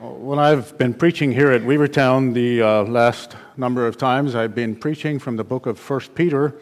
When 0.00 0.40
I've 0.40 0.76
been 0.76 0.92
preaching 0.92 1.30
here 1.30 1.52
at 1.52 1.62
Weavertown 1.62 2.34
the 2.34 2.60
uh, 2.60 2.82
last 2.82 3.36
number 3.56 3.86
of 3.86 3.96
times, 3.96 4.34
I've 4.34 4.52
been 4.52 4.74
preaching 4.74 5.20
from 5.20 5.36
the 5.36 5.44
book 5.44 5.66
of 5.66 5.78
1 5.78 6.00
Peter, 6.16 6.56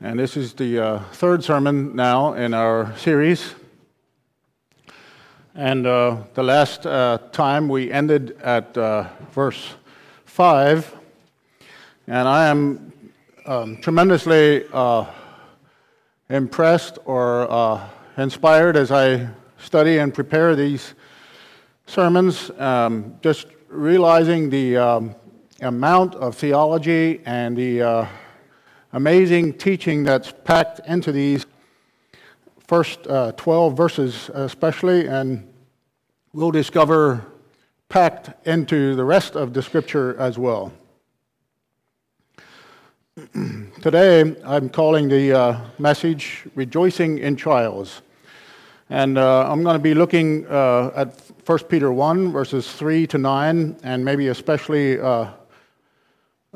and 0.00 0.18
this 0.18 0.38
is 0.38 0.54
the 0.54 0.78
uh, 0.78 0.98
third 1.12 1.44
sermon 1.44 1.94
now 1.94 2.32
in 2.32 2.54
our 2.54 2.96
series. 2.96 3.54
And 5.54 5.86
uh, 5.86 6.22
the 6.32 6.42
last 6.42 6.86
uh, 6.86 7.18
time 7.30 7.68
we 7.68 7.92
ended 7.92 8.38
at 8.40 8.74
uh, 8.78 9.08
verse 9.32 9.74
5, 10.24 10.96
and 12.06 12.26
I 12.26 12.46
am 12.46 13.10
um, 13.44 13.76
tremendously 13.82 14.64
uh, 14.72 15.04
impressed 16.30 16.98
or 17.04 17.86
inspired 18.16 18.78
as 18.78 18.90
I 18.90 19.28
study 19.58 19.98
and 19.98 20.14
prepare 20.14 20.56
these 20.56 20.94
sermons, 21.86 22.50
um, 22.58 23.16
just 23.22 23.46
realizing 23.68 24.50
the 24.50 24.76
um, 24.76 25.14
amount 25.60 26.14
of 26.16 26.34
theology 26.34 27.20
and 27.24 27.56
the 27.56 27.82
uh, 27.82 28.06
amazing 28.92 29.54
teaching 29.54 30.04
that's 30.04 30.32
packed 30.44 30.80
into 30.86 31.12
these 31.12 31.46
first 32.66 33.06
uh, 33.06 33.32
12 33.32 33.76
verses, 33.76 34.30
especially, 34.34 35.06
and 35.06 35.48
we'll 36.32 36.50
discover 36.50 37.24
packed 37.88 38.46
into 38.46 38.96
the 38.96 39.04
rest 39.04 39.36
of 39.36 39.54
the 39.54 39.62
scripture 39.62 40.16
as 40.18 40.36
well. 40.36 40.72
Today, 43.80 44.34
I'm 44.44 44.68
calling 44.68 45.08
the 45.08 45.32
uh, 45.32 45.60
message 45.78 46.44
Rejoicing 46.54 47.18
in 47.18 47.36
Trials. 47.36 48.02
And 48.88 49.18
uh, 49.18 49.50
I'm 49.50 49.64
going 49.64 49.74
to 49.74 49.82
be 49.82 49.94
looking 49.94 50.46
uh, 50.46 50.92
at 50.94 51.20
1 51.44 51.58
Peter 51.64 51.92
1, 51.92 52.30
verses 52.30 52.70
3 52.72 53.06
to 53.08 53.18
9, 53.18 53.76
and 53.82 54.04
maybe 54.04 54.28
especially, 54.28 55.00
uh, 55.00 55.30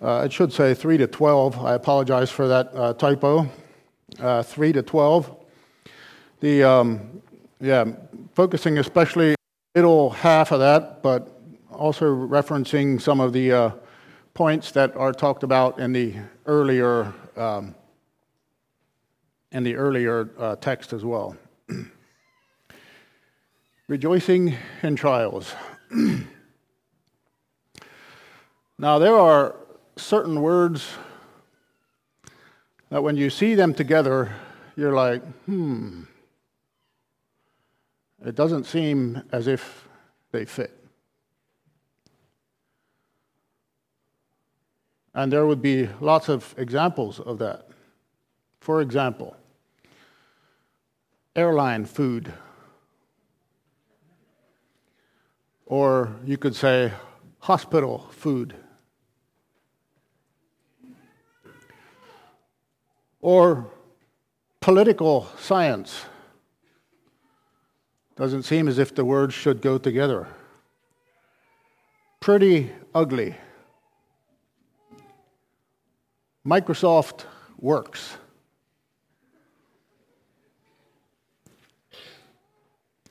uh, 0.00 0.28
should 0.28 0.52
say 0.52 0.72
3 0.72 0.98
to 0.98 1.08
12. 1.08 1.64
I 1.64 1.74
apologize 1.74 2.30
for 2.30 2.46
that 2.46 2.70
uh, 2.72 2.92
typo. 2.94 3.48
Uh, 4.20 4.44
3 4.44 4.72
to 4.74 4.82
12. 4.82 5.36
The, 6.38 6.62
um, 6.62 7.20
yeah, 7.60 7.86
focusing 8.34 8.78
especially 8.78 9.34
middle 9.74 10.10
half 10.10 10.52
of 10.52 10.60
that, 10.60 11.02
but 11.02 11.40
also 11.72 12.04
referencing 12.04 13.00
some 13.00 13.18
of 13.18 13.32
the 13.32 13.74
points 14.34 14.70
that 14.72 14.96
are 14.96 15.12
talked 15.12 15.42
about 15.42 15.80
in 15.80 15.92
the 15.92 16.14
earlier, 16.46 17.12
um, 17.36 17.74
in 19.50 19.64
the 19.64 19.74
earlier 19.74 20.56
text 20.60 20.92
as 20.92 21.04
well. 21.04 21.36
rejoicing 23.90 24.56
in 24.84 24.94
trials. 24.94 25.52
now, 28.78 29.00
there 29.00 29.16
are 29.16 29.56
certain 29.96 30.40
words 30.40 30.92
that 32.90 33.02
when 33.02 33.16
you 33.16 33.28
see 33.28 33.56
them 33.56 33.74
together, 33.74 34.32
you're 34.76 34.92
like, 34.92 35.24
hmm, 35.46 36.02
it 38.24 38.36
doesn't 38.36 38.62
seem 38.62 39.24
as 39.32 39.48
if 39.48 39.88
they 40.30 40.44
fit. 40.44 40.78
And 45.14 45.32
there 45.32 45.46
would 45.46 45.60
be 45.60 45.88
lots 46.00 46.28
of 46.28 46.54
examples 46.56 47.18
of 47.18 47.38
that. 47.38 47.66
For 48.60 48.82
example, 48.82 49.36
airline 51.34 51.86
food 51.86 52.32
or 55.70 56.16
you 56.26 56.36
could 56.36 56.56
say 56.56 56.92
hospital 57.38 58.08
food. 58.10 58.56
Or 63.20 63.70
political 64.60 65.28
science. 65.38 66.06
Doesn't 68.16 68.42
seem 68.42 68.66
as 68.66 68.78
if 68.78 68.96
the 68.96 69.04
words 69.04 69.32
should 69.32 69.62
go 69.62 69.78
together. 69.78 70.26
Pretty 72.18 72.72
ugly. 72.92 73.36
Microsoft 76.44 77.26
works. 77.60 78.16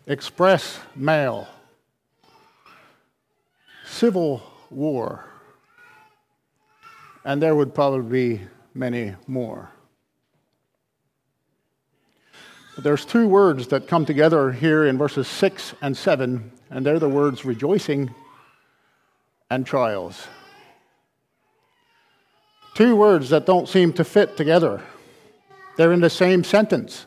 Express 0.05 0.79
mail 0.93 1.47
civil 3.99 4.41
war. 4.69 5.25
And 7.25 7.41
there 7.41 7.53
would 7.53 7.75
probably 7.75 8.37
be 8.37 8.41
many 8.73 9.13
more. 9.27 9.69
But 12.75 12.85
there's 12.85 13.03
two 13.03 13.27
words 13.27 13.67
that 13.67 13.89
come 13.89 14.05
together 14.05 14.53
here 14.53 14.85
in 14.85 14.97
verses 14.97 15.27
6 15.27 15.73
and 15.81 15.97
7, 15.97 16.49
and 16.69 16.85
they're 16.85 16.97
the 16.97 17.09
words 17.09 17.43
rejoicing 17.43 18.15
and 19.49 19.65
trials. 19.65 20.27
Two 22.75 22.95
words 22.95 23.29
that 23.31 23.45
don't 23.45 23.67
seem 23.67 23.91
to 23.93 24.05
fit 24.05 24.37
together. 24.37 24.81
They're 25.75 25.91
in 25.91 25.99
the 25.99 26.09
same 26.09 26.45
sentence. 26.45 27.05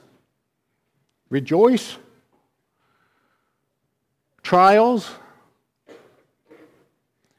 Rejoice, 1.31 1.97
trials, 4.42 5.10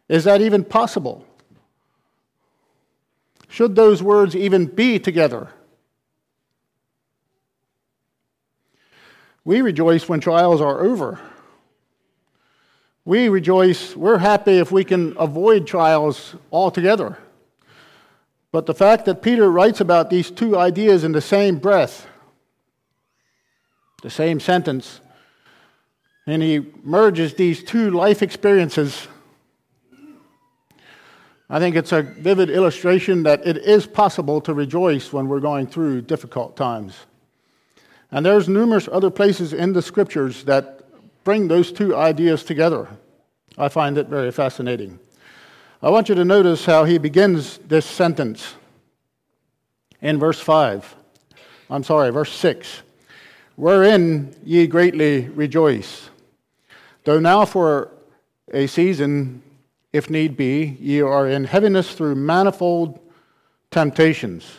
is 0.09 0.23
that 0.25 0.41
even 0.41 0.63
possible? 0.63 1.25
Should 3.49 3.75
those 3.75 4.01
words 4.01 4.35
even 4.35 4.65
be 4.65 4.99
together? 4.99 5.49
We 9.45 9.61
rejoice 9.61 10.07
when 10.07 10.19
trials 10.19 10.61
are 10.61 10.81
over. 10.81 11.19
We 13.05 13.27
rejoice, 13.27 13.95
we're 13.95 14.17
happy 14.17 14.57
if 14.57 14.71
we 14.71 14.85
can 14.85 15.15
avoid 15.17 15.67
trials 15.67 16.35
altogether. 16.51 17.17
But 18.51 18.65
the 18.65 18.73
fact 18.73 19.05
that 19.05 19.21
Peter 19.21 19.51
writes 19.51 19.81
about 19.81 20.09
these 20.09 20.31
two 20.31 20.57
ideas 20.57 21.03
in 21.03 21.11
the 21.11 21.21
same 21.21 21.57
breath, 21.57 22.07
the 24.01 24.09
same 24.09 24.39
sentence, 24.39 25.01
and 26.25 26.41
he 26.41 26.65
merges 26.83 27.33
these 27.33 27.63
two 27.63 27.91
life 27.91 28.21
experiences 28.21 29.07
I 31.53 31.59
think 31.59 31.75
it's 31.75 31.91
a 31.91 32.01
vivid 32.01 32.49
illustration 32.49 33.21
that 33.23 33.45
it 33.45 33.57
is 33.57 33.85
possible 33.85 34.41
to 34.41 34.55
rejoice 34.55 35.13
when 35.13 35.27
we're 35.27 35.39
going 35.39 35.67
through 35.67 36.01
difficult 36.01 36.57
times. 36.57 36.95
And 38.09 38.25
there's 38.25 38.49
numerous 38.49 38.89
other 38.91 39.11
places 39.11 39.53
in 39.53 39.71
the 39.71 39.83
scriptures 39.83 40.45
that 40.45 40.83
bring 41.23 41.47
those 41.47 41.71
two 41.71 41.95
ideas 41.95 42.43
together. 42.43 42.87
I 43.55 43.69
find 43.69 43.99
it 43.99 44.07
very 44.07 44.31
fascinating. 44.31 44.97
I 45.83 45.91
want 45.91 46.09
you 46.09 46.15
to 46.15 46.25
notice 46.25 46.65
how 46.65 46.85
he 46.85 46.97
begins 46.97 47.59
this 47.59 47.85
sentence 47.85 48.55
in 50.01 50.17
verse 50.17 50.39
5. 50.39 50.95
I'm 51.69 51.83
sorry, 51.83 52.09
verse 52.09 52.33
6. 52.33 52.81
Wherein 53.57 54.35
ye 54.43 54.65
greatly 54.65 55.29
rejoice, 55.29 56.09
though 57.03 57.19
now 57.19 57.45
for 57.45 57.91
a 58.51 58.65
season 58.65 59.43
if 59.93 60.09
need 60.09 60.35
be, 60.35 60.75
ye 60.79 61.01
are 61.01 61.27
in 61.27 61.45
heaviness 61.45 61.93
through 61.93 62.15
manifold 62.15 62.99
temptations. 63.69 64.57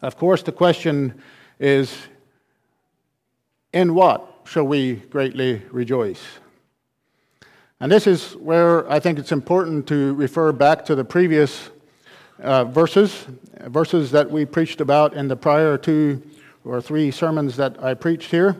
Of 0.00 0.16
course, 0.16 0.42
the 0.42 0.52
question 0.52 1.20
is 1.58 1.94
in 3.72 3.94
what 3.94 4.26
shall 4.44 4.64
we 4.64 4.94
greatly 4.94 5.62
rejoice? 5.70 6.22
And 7.80 7.90
this 7.90 8.06
is 8.06 8.36
where 8.36 8.88
I 8.90 9.00
think 9.00 9.18
it's 9.18 9.32
important 9.32 9.88
to 9.88 10.14
refer 10.14 10.52
back 10.52 10.84
to 10.84 10.94
the 10.94 11.04
previous 11.04 11.70
uh, 12.40 12.64
verses, 12.64 13.26
verses 13.62 14.12
that 14.12 14.30
we 14.30 14.44
preached 14.44 14.80
about 14.80 15.14
in 15.14 15.26
the 15.26 15.36
prior 15.36 15.76
two 15.76 16.22
or 16.64 16.80
three 16.80 17.10
sermons 17.10 17.56
that 17.56 17.82
I 17.82 17.94
preached 17.94 18.30
here. 18.30 18.56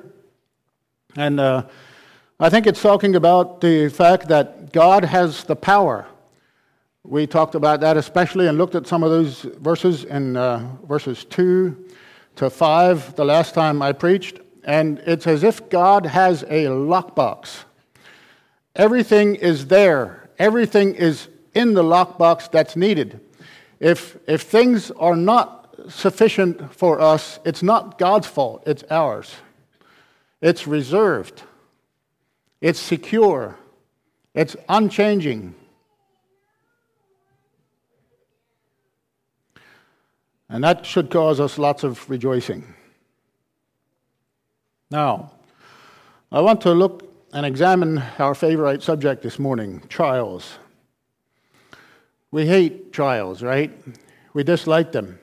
And 1.17 1.39
uh, 1.39 1.67
I 2.41 2.51
think 2.51 2.67
it's 2.67 2.83
talking 2.83 3.15
about 3.15 3.61
the 3.61 3.89
fact 3.89 4.29
that 4.29 4.73
God 4.73 5.05
has 5.05 5.45
the 5.45 5.55
power. 5.55 6.07
We 7.05 7.27
talked 7.27 7.55
about 7.55 7.81
that 7.81 7.97
especially 7.97 8.49
and 8.49 8.59
looked 8.59 8.75
at 8.75 8.87
some 8.87 9.03
of 9.03 9.11
those 9.11 9.43
verses 9.43 10.05
in 10.05 10.37
uh, 10.37 10.69
verses 10.85 11.25
2 11.25 11.89
to 12.37 12.51
5 12.51 13.17
the 13.17 13.25
last 13.25 13.55
time 13.55 13.83
I 13.83 13.93
preached. 13.93 14.41
And 14.65 15.01
it's 15.01 15.27
as 15.27 15.43
if 15.43 15.69
God 15.69 16.07
has 16.07 16.43
a 16.45 16.67
lockbox. 16.67 17.65
Everything 18.75 19.35
is 19.35 19.67
there, 19.67 20.31
everything 20.39 20.95
is 20.95 21.29
in 21.55 21.75
the 21.75 21.83
lockbox 21.83 22.51
that's 22.51 22.77
needed. 22.77 23.21
If, 23.79 24.17
if 24.27 24.43
things 24.43 24.91
are 24.93 25.17
not 25.17 25.75
sufficient 25.89 26.75
for 26.75 27.01
us, 27.01 27.39
it's 27.45 27.63
not 27.63 27.99
God's 27.99 28.27
fault, 28.27 28.63
it's 28.67 28.85
ours. 28.91 29.35
It's 30.41 30.67
reserved. 30.67 31.43
It's 32.63 32.79
secure. 32.79 33.59
it's 34.35 34.57
unchanging. 34.69 35.55
And 40.49 40.63
that 40.63 40.87
should 40.87 41.11
cause 41.11 41.41
us 41.41 41.59
lots 41.59 41.83
of 41.83 42.09
rejoicing. 42.09 42.75
Now, 44.91 45.33
I 46.31 46.41
want 46.41 46.61
to 46.61 46.73
look 46.73 47.13
and 47.33 47.45
examine 47.45 47.99
our 48.19 48.35
favorite 48.35 48.83
subject 48.83 49.23
this 49.23 49.39
morning 49.39 49.83
trials. 49.89 50.59
We 52.31 52.47
hate 52.47 52.93
trials, 52.93 53.43
right? 53.43 53.73
We 54.35 54.45
dislike 54.45 54.93
them. 54.93 55.19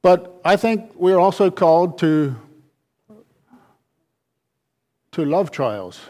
But 0.00 0.40
I 0.44 0.56
think 0.56 0.92
we're 0.94 1.18
also 1.18 1.50
called 1.50 1.98
to, 1.98 2.34
to 5.12 5.24
love 5.24 5.50
trials. 5.50 6.00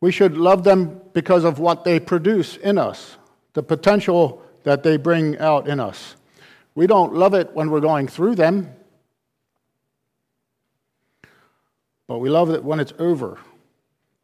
We 0.00 0.12
should 0.12 0.36
love 0.36 0.64
them 0.64 1.00
because 1.12 1.44
of 1.44 1.58
what 1.58 1.84
they 1.84 2.00
produce 2.00 2.56
in 2.56 2.78
us, 2.78 3.16
the 3.52 3.62
potential 3.62 4.42
that 4.64 4.82
they 4.82 4.96
bring 4.96 5.38
out 5.38 5.68
in 5.68 5.80
us. 5.80 6.16
We 6.74 6.86
don't 6.86 7.14
love 7.14 7.34
it 7.34 7.52
when 7.52 7.70
we're 7.70 7.80
going 7.80 8.08
through 8.08 8.36
them, 8.36 8.72
but 12.06 12.18
we 12.18 12.30
love 12.30 12.50
it 12.50 12.64
when 12.64 12.80
it's 12.80 12.94
over. 12.98 13.38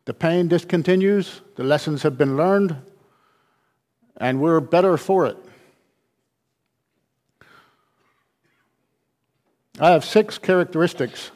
The 0.06 0.14
pain 0.14 0.48
discontinues, 0.48 1.40
the 1.56 1.64
lessons 1.64 2.02
have 2.02 2.16
been 2.16 2.36
learned, 2.36 2.76
and 4.16 4.40
we're 4.40 4.60
better 4.60 4.96
for 4.96 5.26
it. 5.26 5.36
I 9.78 9.90
have 9.90 10.04
six 10.04 10.38
characteristics 10.38 11.32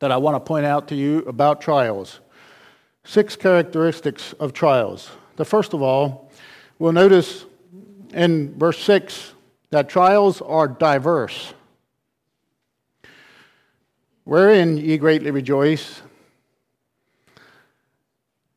that 0.00 0.10
I 0.10 0.16
want 0.16 0.34
to 0.34 0.40
point 0.40 0.66
out 0.66 0.88
to 0.88 0.96
you 0.96 1.18
about 1.20 1.60
trials. 1.60 2.20
Six 3.06 3.36
characteristics 3.36 4.34
of 4.34 4.52
trials. 4.52 5.10
The 5.36 5.44
first 5.44 5.72
of 5.72 5.80
all, 5.80 6.30
we'll 6.78 6.92
notice 6.92 7.46
in 8.12 8.58
verse 8.58 8.78
6 8.80 9.32
that 9.70 9.88
trials 9.88 10.42
are 10.42 10.68
diverse. 10.68 11.54
Wherein 14.24 14.76
ye 14.76 14.98
greatly 14.98 15.30
rejoice, 15.30 16.02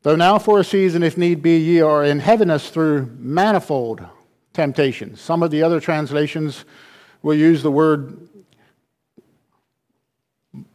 Though 0.02 0.16
now 0.16 0.38
for 0.38 0.60
a 0.60 0.64
season, 0.64 1.02
if 1.02 1.18
need 1.18 1.42
be, 1.42 1.58
ye 1.58 1.82
are 1.82 2.02
in 2.02 2.20
heaviness 2.20 2.70
through 2.70 3.14
manifold 3.18 4.02
temptations. 4.54 5.20
Some 5.20 5.42
of 5.42 5.50
the 5.50 5.62
other 5.62 5.78
translations 5.78 6.64
will 7.22 7.34
use 7.34 7.62
the 7.62 7.70
word 7.70 8.26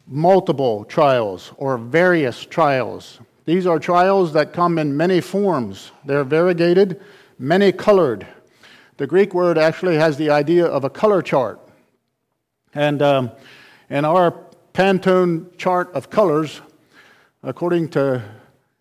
multiple 0.05 0.85
trials 0.85 1.51
or 1.57 1.79
various 1.79 2.45
trials. 2.45 3.19
These 3.45 3.67
are 3.67 3.77
trials 3.77 4.33
that 4.33 4.53
come 4.53 4.79
in 4.79 4.97
many 4.97 5.21
forms. 5.21 5.91
They're 6.03 6.23
variegated, 6.23 6.99
many 7.37 7.71
colored. 7.71 8.25
The 8.97 9.05
Greek 9.05 9.35
word 9.35 9.57
actually 9.57 9.97
has 9.97 10.17
the 10.17 10.31
idea 10.31 10.65
of 10.65 10.83
a 10.83 10.89
color 10.89 11.21
chart. 11.21 11.59
And 12.73 13.01
um, 13.03 13.31
in 13.89 14.03
our 14.03 14.33
Pantone 14.73 15.55
chart 15.57 15.93
of 15.93 16.09
colors, 16.09 16.61
according 17.43 17.89
to 17.89 18.23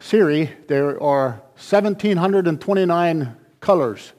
Siri, 0.01 0.51
there 0.67 1.01
are 1.03 1.43
1,729 1.57 3.37
colors 3.61 4.13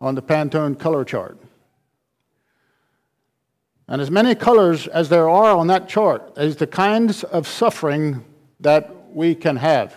on 0.00 0.14
the 0.14 0.22
Pantone 0.22 0.78
color 0.78 1.04
chart. 1.04 1.38
And 3.88 4.02
as 4.02 4.10
many 4.10 4.34
colors 4.34 4.88
as 4.88 5.08
there 5.08 5.28
are 5.28 5.56
on 5.56 5.68
that 5.68 5.88
chart 5.88 6.36
is 6.36 6.56
the 6.56 6.66
kinds 6.66 7.24
of 7.24 7.46
suffering 7.46 8.24
that 8.60 8.95
we 9.16 9.34
can 9.34 9.56
have. 9.56 9.96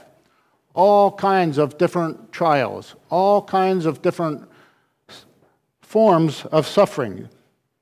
All 0.73 1.11
kinds 1.11 1.57
of 1.57 1.77
different 1.77 2.31
trials, 2.31 2.95
all 3.09 3.41
kinds 3.41 3.85
of 3.85 4.01
different 4.01 4.47
forms 5.81 6.45
of 6.45 6.65
suffering. 6.65 7.27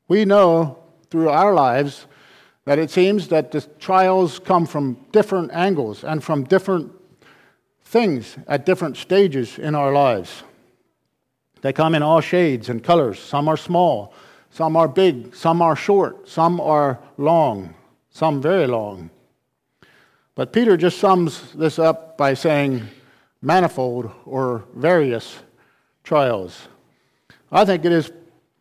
We 0.08 0.26
know 0.26 0.80
through 1.12 1.30
our 1.30 1.54
lives 1.54 2.08
that 2.66 2.80
it 2.80 2.90
seems 2.90 3.28
that 3.28 3.52
the 3.52 3.62
trials 3.78 4.40
come 4.40 4.66
from 4.66 4.98
different 5.12 5.52
angles 5.54 6.04
and 6.04 6.24
from 6.24 6.44
different 6.44 6.92
things 7.84 8.36
at 8.48 8.66
different 8.66 8.98
stages 8.98 9.60
in 9.60 9.76
our 9.76 9.94
lives. 9.94 10.44
They 11.62 11.72
come 11.72 11.94
in 11.94 12.02
all 12.02 12.20
shades 12.20 12.68
and 12.68 12.84
colors. 12.84 13.20
Some 13.20 13.48
are 13.48 13.58
small, 13.58 14.12
some 14.50 14.76
are 14.76 14.88
big, 14.88 15.36
some 15.36 15.62
are 15.62 15.76
short, 15.76 16.28
some 16.28 16.60
are 16.60 16.98
long, 17.18 17.76
some 18.10 18.42
very 18.42 18.66
long. 18.66 19.12
But 20.38 20.54
Peter 20.54 20.78
just 20.78 21.00
sums 21.00 21.52
this 21.54 21.80
up 21.80 22.16
by 22.16 22.36
saying 22.36 22.88
manifold 23.42 24.12
or 24.24 24.66
various 24.76 25.40
trials. 26.04 26.68
I 27.52 27.66
think 27.66 27.86
it 27.86 27.92
is 27.92 28.12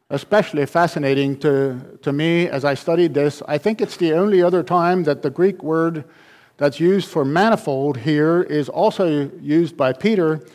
especially 0.09 0.65
fascinating 0.65 1.39
to, 1.41 1.99
to 2.01 2.15
me 2.15 2.49
as 2.49 2.65
I 2.65 2.73
studied 2.73 3.13
this. 3.13 3.43
I 3.47 3.59
think 3.59 3.83
it's 3.83 3.99
the 3.99 4.15
only 4.15 4.43
other 4.43 4.63
time 4.63 5.03
that 5.03 5.21
the 5.21 5.29
Greek 5.29 5.63
word 5.63 6.05
that's 6.57 6.81
used 6.81 7.11
for 7.11 7.27
manifold 7.27 7.99
here 7.99 8.41
is 8.41 8.71
also 8.71 9.31
used 9.43 9.77
by 9.77 9.93
Peter 9.93 10.47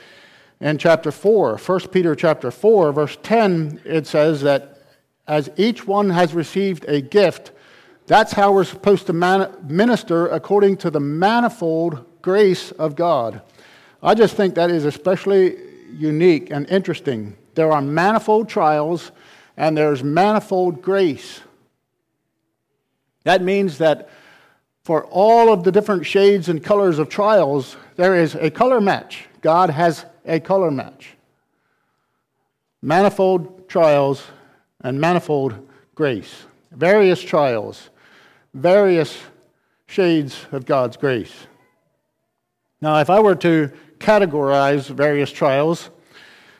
in 0.60 0.80
chapter 0.80 1.12
4. 1.12 1.58
1 1.58 1.80
Peter 1.90 2.16
chapter 2.16 2.50
4, 2.50 2.94
verse 2.94 3.16
10, 3.22 3.82
it 3.86 4.08
says 4.08 4.42
that 4.42 4.80
as 5.28 5.52
each 5.56 5.86
one 5.86 6.10
has 6.10 6.34
received 6.34 6.84
a 6.86 7.00
gift, 7.00 7.52
that's 8.08 8.34
how 8.34 8.52
we're 8.52 8.64
supposed 8.64 9.08
to 9.08 9.14
minister 9.14 10.28
according 10.28 10.78
to 10.78 10.90
the 10.90 11.00
manifold 11.00 12.06
grace 12.22 12.72
of 12.72 12.96
God. 12.96 13.42
I 14.04 14.16
just 14.16 14.36
think 14.36 14.56
that 14.56 14.72
is 14.72 14.86
especially 14.86 15.56
unique 15.94 16.50
and 16.52 16.68
interesting. 16.70 17.38
There 17.56 17.72
are 17.72 17.82
manifold 17.82 18.50
trials 18.50 19.12
and 19.58 19.78
there's 19.78 20.04
manifold 20.04 20.82
grace. 20.82 21.42
That 23.24 23.42
means 23.44 23.78
that 23.78 24.10
for 24.84 25.06
all 25.06 25.54
of 25.54 25.64
the 25.64 25.72
different 25.72 26.06
shades 26.06 26.50
and 26.50 26.64
colors 26.64 26.98
of 26.98 27.08
trials, 27.08 27.78
there 27.96 28.16
is 28.16 28.34
a 28.36 28.50
color 28.50 28.82
match. 28.82 29.26
God 29.42 29.70
has 29.70 30.06
a 30.26 30.40
color 30.40 30.72
match. 30.72 31.16
Manifold 32.82 33.70
trials 33.70 34.24
and 34.80 35.00
manifold 35.00 35.68
grace. 35.94 36.46
Various 36.72 37.22
trials, 37.22 37.90
various 38.54 39.20
shades 39.88 40.46
of 40.52 40.66
God's 40.66 40.98
grace. 40.98 41.34
Now, 42.80 43.00
if 43.00 43.10
I 43.10 43.20
were 43.20 43.36
to 43.36 43.72
categorize 44.00 44.88
various 44.90 45.32
trials, 45.32 45.90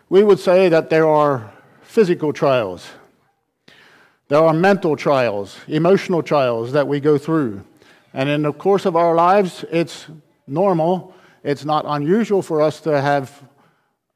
we 0.10 0.24
would 0.24 0.40
say 0.40 0.70
that 0.70 0.90
there 0.90 1.08
are 1.08 1.52
physical 1.82 2.34
trials, 2.34 2.90
there 4.28 4.40
are 4.40 4.54
mental 4.54 4.96
trials, 4.96 5.58
emotional 5.68 6.24
trials 6.24 6.72
that 6.72 6.88
we 6.88 7.00
go 7.00 7.18
through. 7.18 7.64
And 8.14 8.30
in 8.30 8.44
the 8.44 8.54
course 8.54 8.86
of 8.86 8.96
our 8.96 9.16
lives, 9.16 9.66
it's 9.72 10.08
normal, 10.48 11.14
it's 11.44 11.66
not 11.66 11.86
unusual 11.88 12.42
for 12.42 12.62
us 12.62 12.80
to 12.82 13.02
have 13.02 13.44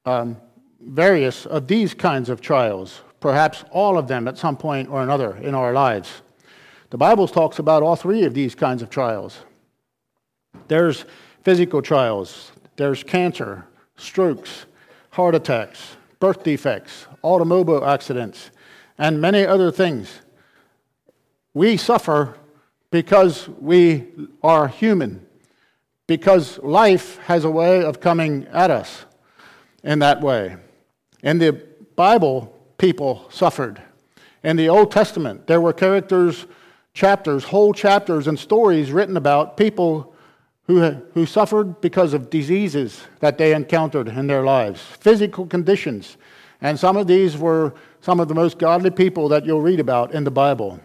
um, 0.06 0.38
various 0.82 1.46
of 1.46 1.68
these 1.68 1.94
kinds 1.94 2.30
of 2.30 2.40
trials, 2.40 3.02
perhaps 3.26 3.66
all 3.72 3.98
of 3.98 4.08
them 4.08 4.28
at 4.28 4.38
some 4.38 4.56
point 4.56 4.88
or 4.88 5.02
another 5.02 5.36
in 5.38 5.56
our 5.56 5.74
lives. 5.74 6.22
The 6.92 6.98
Bible 7.00 7.28
talks 7.28 7.58
about 7.58 7.82
all 7.82 7.96
three 7.96 8.24
of 8.24 8.36
these 8.36 8.54
kinds 8.54 8.84
of 8.84 8.92
trials. 8.92 9.40
There's 10.68 11.06
physical 11.42 11.82
trials, 11.82 12.52
there's 12.76 13.02
cancer, 13.02 13.66
strokes, 13.98 14.68
heart 15.10 15.34
attacks, 15.34 15.98
birth 16.20 16.44
defects, 16.44 17.08
automobile 17.24 17.84
accidents, 17.84 18.52
and 19.00 19.20
many 19.20 19.44
other 19.44 19.72
things. 19.72 20.22
We 21.56 21.78
suffer 21.78 22.38
because 22.92 23.50
we 23.60 24.06
are 24.44 24.68
human, 24.68 25.26
because 26.06 26.60
life 26.60 27.18
has 27.26 27.44
a 27.44 27.50
way 27.50 27.84
of 27.84 28.00
coming 28.00 28.46
at 28.52 28.70
us 28.70 29.06
in 29.84 29.98
that 29.98 30.22
way. 30.22 30.58
In 31.24 31.40
the 31.40 31.54
Bible, 31.96 32.55
people 32.86 33.26
suffered. 33.32 33.82
In 34.44 34.58
the 34.58 34.70
Old 34.70 34.92
Testament, 34.92 35.48
there 35.48 35.60
were 35.60 35.74
characters, 35.74 36.46
chapters, 36.94 37.46
whole 37.46 37.74
chapters, 37.74 38.28
and 38.28 38.38
stories 38.38 38.92
written 38.92 39.18
about 39.18 39.58
people 39.58 40.14
who, 40.68 40.82
who 41.16 41.26
suffered 41.26 41.82
because 41.82 42.14
of 42.14 42.30
diseases 42.30 43.02
that 43.22 43.40
they 43.40 43.56
encountered 43.56 44.08
in 44.08 44.28
their 44.28 44.44
lives, 44.44 44.80
physical 45.00 45.48
conditions. 45.48 46.18
And 46.62 46.80
some 46.80 46.96
of 46.96 47.08
these 47.08 47.36
were 47.36 47.74
some 48.02 48.20
of 48.20 48.28
the 48.28 48.36
most 48.36 48.60
godly 48.60 48.92
people 48.92 49.30
that 49.30 49.48
you'll 49.48 49.64
read 49.64 49.80
about 49.80 50.14
in 50.14 50.24
the 50.24 50.30
Bible. 50.30 50.80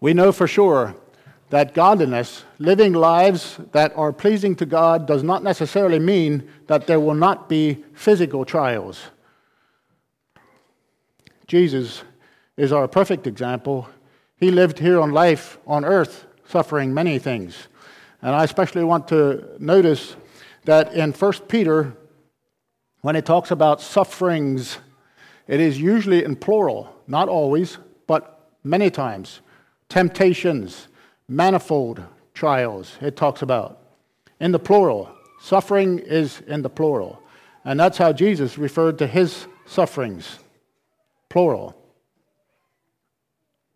We 0.00 0.14
know 0.14 0.32
for 0.32 0.48
sure 0.48 0.96
that 1.50 1.74
godliness, 1.74 2.42
living 2.58 2.92
lives 2.92 3.60
that 3.70 3.92
are 3.94 4.12
pleasing 4.12 4.56
to 4.56 4.66
God, 4.66 5.06
does 5.06 5.22
not 5.22 5.44
necessarily 5.44 6.00
mean 6.00 6.50
that 6.66 6.88
there 6.88 6.98
will 6.98 7.14
not 7.14 7.48
be 7.48 7.84
physical 7.94 8.44
trials. 8.44 9.12
Jesus 11.46 12.02
is 12.56 12.72
our 12.72 12.88
perfect 12.88 13.26
example. 13.26 13.88
He 14.36 14.50
lived 14.50 14.78
here 14.78 15.00
on 15.00 15.12
life 15.12 15.58
on 15.66 15.84
earth, 15.84 16.26
suffering 16.46 16.92
many 16.92 17.18
things. 17.18 17.68
And 18.20 18.34
I 18.34 18.44
especially 18.44 18.84
want 18.84 19.08
to 19.08 19.56
notice 19.58 20.16
that 20.64 20.94
in 20.94 21.12
1 21.12 21.32
Peter, 21.48 21.96
when 23.00 23.16
it 23.16 23.26
talks 23.26 23.50
about 23.50 23.80
sufferings, 23.80 24.78
it 25.48 25.60
is 25.60 25.80
usually 25.80 26.24
in 26.24 26.36
plural, 26.36 26.94
not 27.06 27.28
always, 27.28 27.78
but 28.06 28.50
many 28.62 28.90
times. 28.90 29.40
Temptations, 29.88 30.88
manifold 31.28 32.02
trials, 32.32 32.96
it 33.00 33.16
talks 33.16 33.42
about. 33.42 33.78
In 34.40 34.52
the 34.52 34.58
plural, 34.58 35.10
suffering 35.40 35.98
is 35.98 36.40
in 36.46 36.62
the 36.62 36.70
plural. 36.70 37.20
And 37.64 37.78
that's 37.78 37.98
how 37.98 38.12
Jesus 38.12 38.58
referred 38.58 38.98
to 38.98 39.06
his 39.06 39.46
sufferings, 39.66 40.38
plural. 41.32 41.74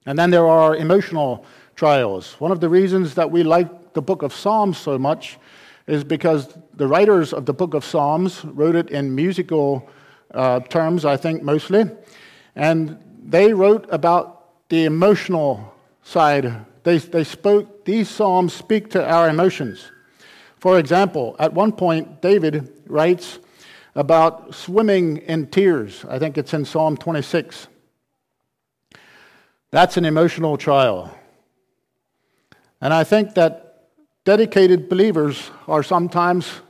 And 0.04 0.18
then 0.18 0.30
there 0.30 0.46
are 0.46 0.76
emotional 0.76 1.46
trials. 1.74 2.38
One 2.38 2.52
of 2.52 2.60
the 2.60 2.68
reasons 2.68 3.14
that 3.14 3.30
we 3.30 3.42
like 3.42 3.94
the 3.94 4.02
book 4.02 4.22
of 4.22 4.34
Psalms 4.34 4.76
so 4.76 4.98
much 4.98 5.38
is 5.86 6.04
because 6.04 6.58
the 6.74 6.86
writers 6.86 7.32
of 7.32 7.46
the 7.46 7.54
book 7.54 7.72
of 7.72 7.82
Psalms 7.82 8.44
wrote 8.44 8.76
it 8.76 8.90
in 8.90 9.14
musical 9.14 9.88
uh, 10.34 10.60
terms, 10.60 11.06
I 11.06 11.16
think, 11.16 11.42
mostly. 11.42 11.84
And 12.54 12.98
they 13.24 13.54
wrote 13.54 13.86
about 13.90 14.68
the 14.68 14.84
emotional 14.84 15.74
side. 16.02 16.66
They, 16.82 16.98
they 16.98 17.24
spoke, 17.24 17.86
these 17.86 18.10
Psalms 18.10 18.52
speak 18.52 18.90
to 18.90 19.00
our 19.02 19.30
emotions. 19.30 19.90
For 20.58 20.78
example, 20.78 21.36
at 21.38 21.54
one 21.54 21.72
point, 21.72 22.20
David 22.20 22.70
writes 22.86 23.38
about 23.96 24.54
swimming 24.54 25.16
in 25.16 25.46
tears. 25.48 26.04
I 26.08 26.18
think 26.18 26.36
it's 26.36 26.52
in 26.52 26.66
Psalm 26.66 26.98
26. 26.98 27.66
That's 29.70 29.96
an 29.96 30.04
emotional 30.04 30.58
trial. 30.58 31.16
And 32.80 32.92
I 32.92 33.04
think 33.04 33.34
that 33.34 33.88
dedicated 34.24 34.90
believers 34.90 35.50
are 35.66 35.82
sometimes 35.82 36.60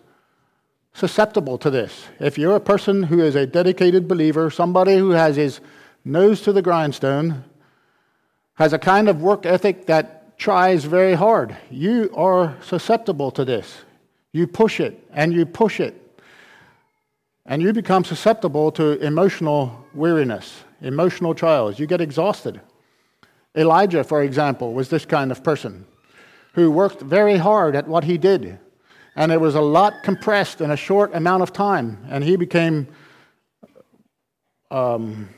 susceptible 0.94 1.58
to 1.58 1.68
this. 1.68 2.06
If 2.20 2.38
you're 2.38 2.56
a 2.56 2.60
person 2.60 3.02
who 3.02 3.20
is 3.20 3.34
a 3.34 3.44
dedicated 3.44 4.06
believer, 4.06 4.48
somebody 4.48 4.96
who 4.96 5.10
has 5.10 5.34
his 5.34 5.60
nose 6.04 6.40
to 6.42 6.52
the 6.52 6.62
grindstone, 6.62 7.44
has 8.54 8.72
a 8.72 8.78
kind 8.78 9.08
of 9.08 9.20
work 9.20 9.44
ethic 9.44 9.86
that 9.86 10.38
tries 10.38 10.84
very 10.84 11.14
hard, 11.14 11.56
you 11.70 12.10
are 12.14 12.56
susceptible 12.62 13.32
to 13.32 13.44
this. 13.44 13.78
You 14.32 14.46
push 14.46 14.78
it 14.78 15.04
and 15.12 15.32
you 15.32 15.44
push 15.44 15.80
it. 15.80 16.05
And 17.46 17.62
you 17.62 17.72
become 17.72 18.04
susceptible 18.04 18.72
to 18.72 18.98
emotional 19.04 19.86
weariness, 19.94 20.64
emotional 20.80 21.34
trials. 21.34 21.78
You 21.78 21.86
get 21.86 22.00
exhausted. 22.00 22.60
Elijah, 23.56 24.02
for 24.02 24.22
example, 24.22 24.74
was 24.74 24.90
this 24.90 25.06
kind 25.06 25.30
of 25.30 25.44
person 25.44 25.86
who 26.54 26.70
worked 26.70 27.00
very 27.00 27.36
hard 27.36 27.76
at 27.76 27.86
what 27.86 28.04
he 28.04 28.18
did. 28.18 28.58
And 29.14 29.30
it 29.30 29.40
was 29.40 29.54
a 29.54 29.60
lot 29.60 30.02
compressed 30.02 30.60
in 30.60 30.70
a 30.70 30.76
short 30.76 31.14
amount 31.14 31.42
of 31.42 31.52
time. 31.52 32.04
And 32.10 32.24
he 32.24 32.36
became, 32.36 32.88
um, 34.70 35.28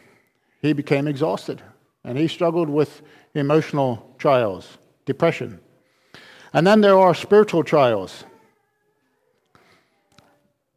he 0.62 0.72
became 0.72 1.06
exhausted. 1.06 1.62
And 2.04 2.16
he 2.16 2.26
struggled 2.26 2.70
with 2.70 3.02
emotional 3.34 4.14
trials, 4.18 4.78
depression. 5.04 5.60
And 6.54 6.66
then 6.66 6.80
there 6.80 6.98
are 6.98 7.14
spiritual 7.14 7.62
trials. 7.62 8.24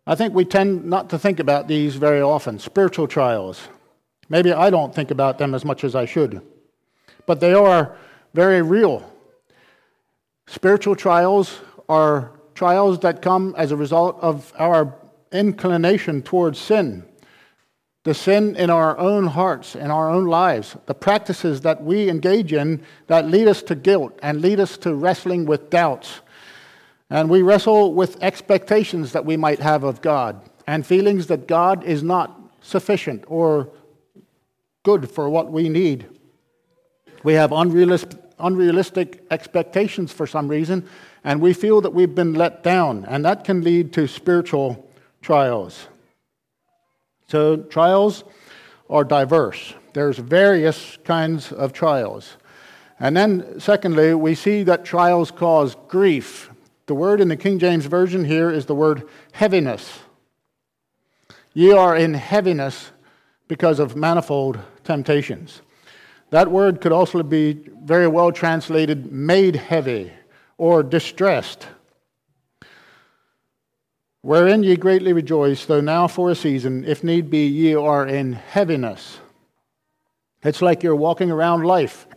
I 0.08 0.16
think 0.16 0.34
we 0.34 0.46
tend 0.46 0.86
not 0.86 1.10
to 1.12 1.20
think 1.20 1.40
about 1.40 1.68
these 1.68 1.96
very 1.96 2.22
often 2.22 2.58
spiritual 2.60 3.08
trials. 3.08 3.62
Maybe 4.30 4.52
I 4.52 4.70
don't 4.70 4.96
think 4.96 5.12
about 5.12 5.38
them 5.38 5.54
as 5.54 5.64
much 5.64 5.84
as 5.84 5.96
I 5.96 6.06
should. 6.06 6.42
But 7.26 7.40
they 7.40 7.54
are 7.54 7.96
very 8.34 8.62
real. 8.62 9.12
Spiritual 10.48 10.96
trials 10.96 11.60
are 11.88 12.32
trials 12.56 13.00
that 13.00 13.22
come 13.22 13.54
as 13.58 13.72
a 13.72 13.78
result 13.78 14.18
of 14.22 14.52
our 14.58 14.96
inclination 15.32 16.22
towards 16.22 16.60
sin. 16.60 17.06
The 18.04 18.14
sin 18.16 18.56
in 18.56 18.72
our 18.72 18.98
own 18.98 19.28
hearts, 19.28 19.76
in 19.76 19.92
our 19.92 20.10
own 20.10 20.26
lives, 20.26 20.76
the 20.88 20.96
practices 20.96 21.62
that 21.62 21.84
we 21.84 22.10
engage 22.10 22.52
in 22.52 22.82
that 23.06 23.28
lead 23.28 23.48
us 23.48 23.62
to 23.64 23.76
guilt 23.76 24.18
and 24.24 24.42
lead 24.42 24.60
us 24.60 24.78
to 24.78 24.96
wrestling 24.96 25.46
with 25.46 25.70
doubts. 25.70 26.22
And 27.12 27.30
we 27.30 27.42
wrestle 27.42 27.94
with 27.94 28.24
expectations 28.24 29.12
that 29.12 29.26
we 29.26 29.36
might 29.36 29.60
have 29.60 29.84
of 29.84 30.02
God 30.02 30.50
and 30.66 30.86
feelings 30.86 31.28
that 31.28 31.46
God 31.46 31.84
is 31.84 32.02
not 32.02 32.40
sufficient 32.62 33.26
or 33.28 33.70
good 34.84 35.12
for 35.12 35.30
what 35.30 35.52
we 35.52 35.68
need. 35.68 36.08
We 37.24 37.34
have 37.34 37.52
unrealistic, 37.52 39.24
expectations 39.30 40.14
for 40.14 40.26
some 40.26 40.48
reason, 40.48 40.88
and 41.26 41.42
we 41.42 41.52
feel 41.52 41.82
that 41.82 41.94
we've 41.94 42.16
been 42.16 42.34
let 42.34 42.64
down, 42.64 43.04
and 43.06 43.26
that 43.26 43.44
can 43.44 43.62
lead 43.62 43.92
to 43.94 44.08
spiritual 44.08 44.90
trials. 45.22 45.90
So, 47.28 47.58
trials 47.58 48.24
are 48.90 49.04
diverse. 49.04 49.74
There's 49.94 50.18
various 50.18 50.98
kinds 51.04 51.52
of 51.52 51.74
trials. 51.74 52.38
And 53.02 53.18
then, 53.18 53.60
secondly, 53.60 54.14
we 54.14 54.34
see 54.34 54.64
that 54.64 54.86
trials 54.86 55.30
cause 55.30 55.76
grief. 55.90 56.51
The 56.86 56.96
word 56.96 57.22
in 57.22 57.28
the 57.28 57.38
King 57.38 57.60
James 57.60 57.86
Version 57.86 58.26
here 58.26 58.50
is 58.50 58.66
the 58.66 58.76
word 58.76 59.08
heaviness. 59.34 60.00
Ye 61.54 61.72
are 61.72 61.96
in 61.96 62.14
heaviness 62.14 62.92
because 63.48 63.80
of 63.80 63.96
manifold 63.96 64.60
temptations. 64.84 65.62
That 66.30 66.50
word 66.50 66.80
could 66.80 66.94
also 66.94 67.22
be 67.24 67.54
very 67.84 68.08
well 68.08 68.32
translated 68.32 69.12
made 69.12 69.56
heavy 69.56 70.12
or 70.58 70.82
distressed. 70.82 71.68
Wherein 74.22 74.64
ye 74.64 74.76
greatly 74.76 75.14
rejoice, 75.14 75.66
though 75.66 75.82
now 75.82 76.08
for 76.08 76.30
a 76.30 76.36
season, 76.36 76.86
if 76.86 77.04
need 77.04 77.30
be, 77.30 77.48
ye 77.48 77.74
are 77.76 78.06
in 78.06 78.34
heaviness. 78.34 79.20
It's 80.44 80.62
like 80.62 80.84
you're 80.84 80.96
walking 80.96 81.32
around 81.32 81.64
life 81.64 82.08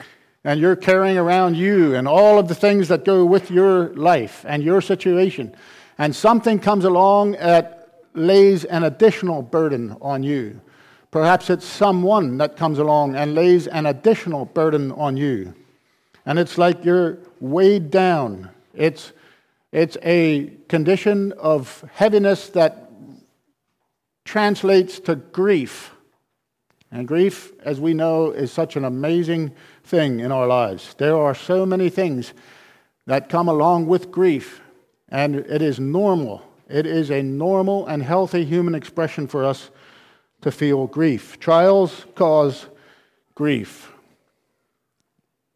and 0.44 0.60
you're 0.60 0.76
carrying 0.76 1.16
around 1.16 1.56
you 1.56 1.94
and 1.94 2.06
all 2.06 2.38
of 2.38 2.48
the 2.48 2.54
things 2.54 2.88
that 2.88 3.04
go 3.04 3.24
with 3.24 3.50
your 3.50 3.88
life 3.94 4.44
and 4.46 4.62
your 4.62 4.80
situation. 4.80 5.54
And 5.96 6.14
something 6.14 6.58
comes 6.58 6.84
along 6.84 7.32
that 7.32 8.02
lays 8.14 8.64
an 8.64 8.84
additional 8.84 9.42
burden 9.42 9.96
on 10.02 10.22
you. 10.22 10.60
Perhaps 11.10 11.48
it's 11.48 11.64
someone 11.64 12.38
that 12.38 12.56
comes 12.56 12.78
along 12.78 13.14
and 13.14 13.34
lays 13.34 13.66
an 13.68 13.86
additional 13.86 14.44
burden 14.44 14.92
on 14.92 15.16
you. 15.16 15.54
And 16.26 16.38
it's 16.38 16.58
like 16.58 16.84
you're 16.84 17.18
weighed 17.40 17.90
down. 17.90 18.50
It's, 18.74 19.12
it's 19.72 19.96
a 20.02 20.52
condition 20.68 21.32
of 21.32 21.84
heaviness 21.94 22.48
that 22.50 22.90
translates 24.24 24.98
to 25.00 25.16
grief. 25.16 25.92
And 26.90 27.06
grief, 27.06 27.52
as 27.62 27.80
we 27.80 27.94
know, 27.94 28.30
is 28.30 28.52
such 28.52 28.76
an 28.76 28.84
amazing 28.84 29.52
thing 29.84 30.20
in 30.20 30.32
our 30.32 30.46
lives. 30.46 30.94
There 30.94 31.16
are 31.16 31.34
so 31.34 31.64
many 31.64 31.90
things 31.90 32.32
that 33.06 33.28
come 33.28 33.48
along 33.48 33.86
with 33.86 34.10
grief, 34.10 34.62
and 35.08 35.36
it 35.36 35.62
is 35.62 35.78
normal. 35.78 36.42
It 36.68 36.86
is 36.86 37.10
a 37.10 37.22
normal 37.22 37.86
and 37.86 38.02
healthy 38.02 38.44
human 38.44 38.74
expression 38.74 39.26
for 39.28 39.44
us 39.44 39.70
to 40.40 40.50
feel 40.50 40.86
grief. 40.86 41.38
Trials 41.38 42.06
cause 42.14 42.66
grief. 43.34 43.92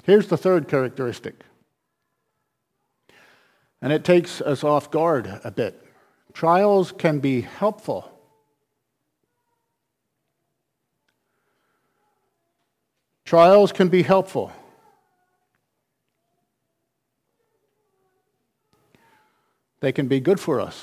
Here's 0.04 0.28
the 0.28 0.36
third 0.36 0.68
characteristic, 0.68 1.44
and 3.80 3.92
it 3.92 4.04
takes 4.04 4.40
us 4.40 4.64
off 4.64 4.90
guard 4.90 5.40
a 5.44 5.50
bit. 5.50 5.82
Trials 6.32 6.92
can 6.92 7.18
be 7.18 7.42
helpful. 7.42 8.17
Trials 13.28 13.72
can 13.72 13.88
be 13.90 14.02
helpful. 14.02 14.50
They 19.80 19.92
can 19.92 20.08
be 20.08 20.18
good 20.18 20.40
for 20.40 20.62
us. 20.62 20.82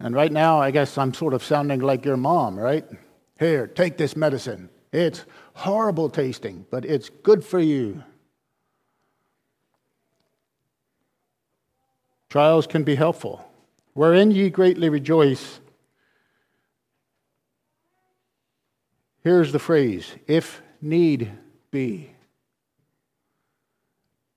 And 0.00 0.14
right 0.14 0.32
now, 0.32 0.62
I 0.62 0.70
guess 0.70 0.96
I'm 0.96 1.12
sort 1.12 1.34
of 1.34 1.44
sounding 1.44 1.80
like 1.80 2.06
your 2.06 2.16
mom, 2.16 2.58
right? 2.58 2.86
Here, 3.38 3.66
take 3.66 3.98
this 3.98 4.16
medicine. 4.16 4.70
It's 4.94 5.26
horrible 5.52 6.08
tasting, 6.08 6.64
but 6.70 6.86
it's 6.86 7.10
good 7.10 7.44
for 7.44 7.58
you. 7.58 8.02
Trials 12.30 12.66
can 12.66 12.82
be 12.82 12.94
helpful. 12.94 13.46
Wherein 13.92 14.30
ye 14.30 14.48
greatly 14.48 14.88
rejoice. 14.88 15.60
Here's 19.24 19.52
the 19.52 19.58
phrase 19.58 20.14
if 20.26 20.62
need 20.80 21.32
be. 21.70 22.10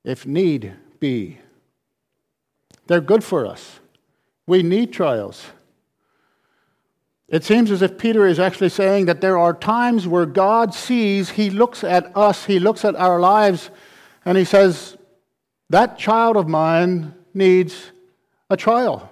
If 0.04 0.26
need 0.26 0.74
be. 1.00 1.40
They're 2.88 3.02
good 3.02 3.24
for 3.24 3.46
us. 3.46 3.80
We 4.48 4.64
need 4.64 4.94
trials. 4.94 5.46
It 7.28 7.44
seems 7.44 7.70
as 7.72 7.82
if 7.82 7.98
Peter 7.98 8.26
is 8.26 8.40
actually 8.40 8.70
saying 8.70 9.08
that 9.08 9.20
there 9.20 9.38
are 9.38 9.54
times 9.54 10.08
where 10.08 10.26
God 10.26 10.74
sees, 10.74 11.32
He 11.32 11.50
looks 11.50 11.84
at 11.84 12.16
us, 12.16 12.46
He 12.46 12.58
looks 12.58 12.86
at 12.86 12.96
our 12.96 13.20
lives, 13.20 13.70
and 14.24 14.38
He 14.38 14.46
says, 14.46 14.98
that 15.70 15.98
child 15.98 16.38
of 16.38 16.48
mine 16.48 17.14
needs 17.34 17.92
a 18.50 18.56
trial. 18.56 19.12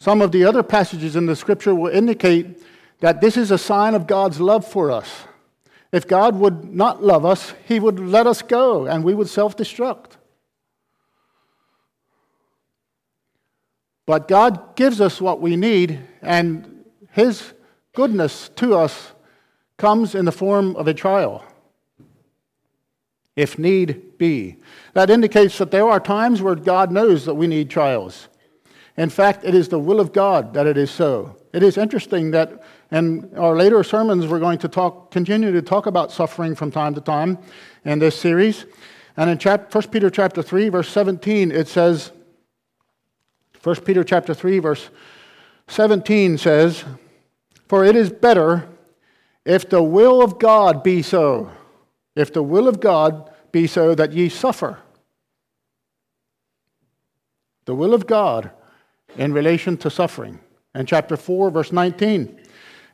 Some 0.00 0.22
of 0.22 0.30
the 0.32 0.44
other 0.44 0.62
passages 0.62 1.16
in 1.16 1.26
the 1.26 1.36
scripture 1.36 1.74
will 1.74 1.90
indicate 1.90 2.62
that 3.00 3.20
this 3.20 3.36
is 3.36 3.50
a 3.50 3.58
sign 3.58 3.94
of 3.94 4.06
God's 4.06 4.40
love 4.40 4.66
for 4.66 4.90
us. 4.90 5.24
If 5.90 6.06
God 6.06 6.36
would 6.36 6.72
not 6.72 7.02
love 7.02 7.24
us, 7.24 7.54
He 7.66 7.80
would 7.80 7.98
let 7.98 8.26
us 8.26 8.42
go 8.42 8.86
and 8.86 9.02
we 9.02 9.14
would 9.14 9.28
self 9.28 9.56
destruct. 9.56 10.12
But 14.06 14.28
God 14.28 14.74
gives 14.74 15.02
us 15.02 15.20
what 15.20 15.40
we 15.40 15.54
need, 15.54 16.00
and 16.22 16.84
His 17.10 17.52
goodness 17.94 18.48
to 18.56 18.74
us 18.74 19.12
comes 19.76 20.14
in 20.14 20.24
the 20.24 20.32
form 20.32 20.74
of 20.76 20.88
a 20.88 20.94
trial, 20.94 21.44
if 23.36 23.58
need 23.58 24.16
be. 24.16 24.56
That 24.94 25.10
indicates 25.10 25.58
that 25.58 25.70
there 25.70 25.86
are 25.88 26.00
times 26.00 26.40
where 26.40 26.54
God 26.54 26.90
knows 26.90 27.26
that 27.26 27.34
we 27.34 27.46
need 27.46 27.68
trials. 27.68 28.28
In 28.98 29.10
fact, 29.10 29.44
it 29.44 29.54
is 29.54 29.68
the 29.68 29.78
will 29.78 30.00
of 30.00 30.12
God 30.12 30.52
that 30.54 30.66
it 30.66 30.76
is 30.76 30.90
so. 30.90 31.36
It 31.52 31.62
is 31.62 31.78
interesting 31.78 32.32
that 32.32 32.64
in 32.90 33.32
our 33.36 33.54
later 33.54 33.84
sermons 33.84 34.26
we're 34.26 34.40
going 34.40 34.58
to 34.58 34.68
talk, 34.68 35.12
continue 35.12 35.52
to 35.52 35.62
talk 35.62 35.86
about 35.86 36.10
suffering 36.10 36.56
from 36.56 36.72
time 36.72 36.96
to 36.96 37.00
time 37.00 37.38
in 37.84 38.00
this 38.00 38.18
series. 38.18 38.66
And 39.16 39.30
in 39.30 39.38
chap- 39.38 39.72
1 39.72 39.92
Peter 39.92 40.10
chapter 40.10 40.42
3, 40.42 40.68
verse 40.68 40.88
17, 40.88 41.52
it 41.52 41.68
says, 41.68 42.10
1 43.62 43.76
Peter 43.84 44.02
chapter 44.02 44.34
3 44.34 44.58
verse 44.58 44.90
17 45.68 46.36
says, 46.36 46.84
"For 47.68 47.84
it 47.84 47.94
is 47.94 48.10
better 48.10 48.66
if 49.44 49.68
the 49.68 49.82
will 49.82 50.22
of 50.22 50.40
God 50.40 50.82
be 50.82 51.02
so, 51.02 51.50
if 52.16 52.32
the 52.32 52.42
will 52.42 52.66
of 52.66 52.80
God 52.80 53.30
be 53.52 53.68
so 53.68 53.94
that 53.94 54.12
ye 54.12 54.28
suffer." 54.28 54.78
The 57.66 57.74
will 57.74 57.94
of 57.94 58.06
God 58.06 58.50
in 59.16 59.32
relation 59.32 59.76
to 59.78 59.90
suffering. 59.90 60.40
In 60.74 60.86
chapter 60.86 61.16
4 61.16 61.50
verse 61.50 61.72
19, 61.72 62.38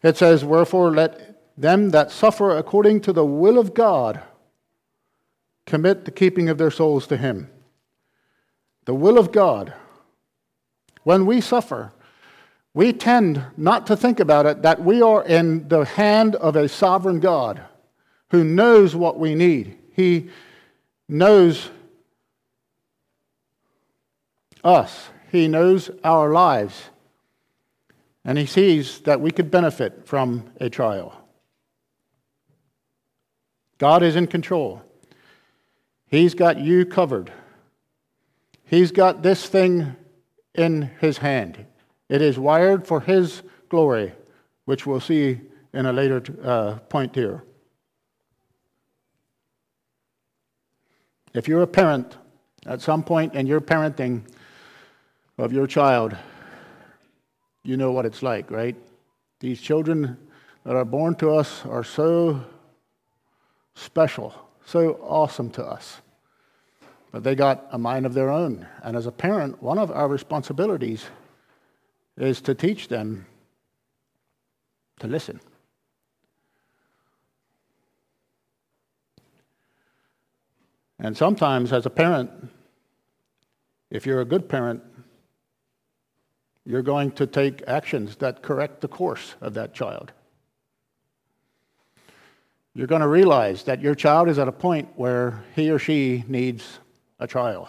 it 0.02 0.16
says, 0.16 0.44
"Wherefore 0.44 0.90
let 0.90 1.40
them 1.56 1.90
that 1.90 2.10
suffer 2.10 2.56
according 2.56 3.00
to 3.02 3.12
the 3.12 3.24
will 3.24 3.58
of 3.58 3.74
God 3.74 4.20
commit 5.66 6.04
the 6.04 6.10
keeping 6.10 6.48
of 6.48 6.58
their 6.58 6.70
souls 6.70 7.06
to 7.08 7.16
him." 7.16 7.50
The 8.84 8.94
will 8.94 9.18
of 9.18 9.32
God 9.32 9.72
when 11.04 11.26
we 11.26 11.40
suffer, 11.40 11.92
we 12.72 12.92
tend 12.92 13.44
not 13.56 13.86
to 13.86 13.96
think 13.96 14.18
about 14.18 14.46
it 14.46 14.62
that 14.62 14.82
we 14.82 15.00
are 15.00 15.22
in 15.22 15.68
the 15.68 15.84
hand 15.84 16.34
of 16.36 16.56
a 16.56 16.68
sovereign 16.68 17.20
God 17.20 17.62
who 18.30 18.42
knows 18.42 18.96
what 18.96 19.18
we 19.18 19.34
need. 19.34 19.78
He 19.92 20.30
knows 21.08 21.70
us, 24.64 25.10
He 25.34 25.48
knows 25.48 25.90
our 26.04 26.30
lives, 26.30 26.90
and 28.24 28.38
He 28.38 28.46
sees 28.46 29.00
that 29.00 29.20
we 29.20 29.32
could 29.32 29.50
benefit 29.50 30.06
from 30.06 30.48
a 30.60 30.70
trial. 30.70 31.12
God 33.78 34.04
is 34.04 34.14
in 34.14 34.28
control. 34.28 34.80
He's 36.06 36.34
got 36.34 36.60
you 36.60 36.86
covered. 36.86 37.32
He's 38.62 38.92
got 38.92 39.24
this 39.24 39.48
thing 39.48 39.96
in 40.54 40.82
his 41.00 41.18
hand. 41.18 41.66
It 42.08 42.22
is 42.22 42.38
wired 42.38 42.86
for 42.86 43.00
his 43.00 43.42
glory, 43.68 44.12
which 44.66 44.86
we'll 44.86 45.00
see 45.00 45.40
in 45.72 45.86
a 45.86 45.92
later 45.92 46.22
uh, 46.44 46.78
point 46.88 47.16
here. 47.16 47.42
If 51.32 51.48
you're 51.48 51.62
a 51.62 51.66
parent, 51.66 52.18
at 52.66 52.80
some 52.80 53.02
point 53.02 53.34
in 53.34 53.48
your 53.48 53.60
parenting 53.60 54.22
of 55.38 55.52
your 55.52 55.66
child, 55.66 56.16
you 57.62 57.76
know 57.76 57.92
what 57.92 58.06
it's 58.06 58.22
like, 58.22 58.50
right? 58.50 58.76
These 59.40 59.60
children 59.60 60.16
that 60.64 60.76
are 60.76 60.84
born 60.84 61.14
to 61.16 61.34
us 61.34 61.64
are 61.66 61.84
so 61.84 62.44
special, 63.74 64.34
so 64.64 64.94
awesome 65.02 65.50
to 65.50 65.64
us 65.64 66.00
but 67.14 67.22
they 67.22 67.36
got 67.36 67.68
a 67.70 67.78
mind 67.78 68.06
of 68.06 68.12
their 68.12 68.28
own. 68.28 68.66
And 68.82 68.96
as 68.96 69.06
a 69.06 69.12
parent, 69.12 69.62
one 69.62 69.78
of 69.78 69.92
our 69.92 70.08
responsibilities 70.08 71.06
is 72.16 72.40
to 72.40 72.56
teach 72.56 72.88
them 72.88 73.26
to 74.98 75.06
listen. 75.06 75.38
And 80.98 81.16
sometimes, 81.16 81.72
as 81.72 81.86
a 81.86 81.90
parent, 81.90 82.32
if 83.92 84.06
you're 84.06 84.20
a 84.20 84.24
good 84.24 84.48
parent, 84.48 84.82
you're 86.64 86.82
going 86.82 87.10
to 87.12 87.26
take 87.26 87.62
actions 87.66 88.16
that 88.16 88.42
correct 88.42 88.80
the 88.80 88.88
course 88.88 89.34
of 89.40 89.54
that 89.54 89.74
child. 89.74 90.12
You're 92.74 92.86
going 92.86 93.02
to 93.02 93.08
realize 93.08 93.62
that 93.64 93.80
your 93.80 93.94
child 93.94 94.28
is 94.28 94.38
at 94.38 94.48
a 94.48 94.52
point 94.52 94.88
where 94.96 95.44
he 95.54 95.70
or 95.70 95.78
she 95.78 96.24
needs 96.26 96.80
a 97.20 97.26
trial. 97.26 97.68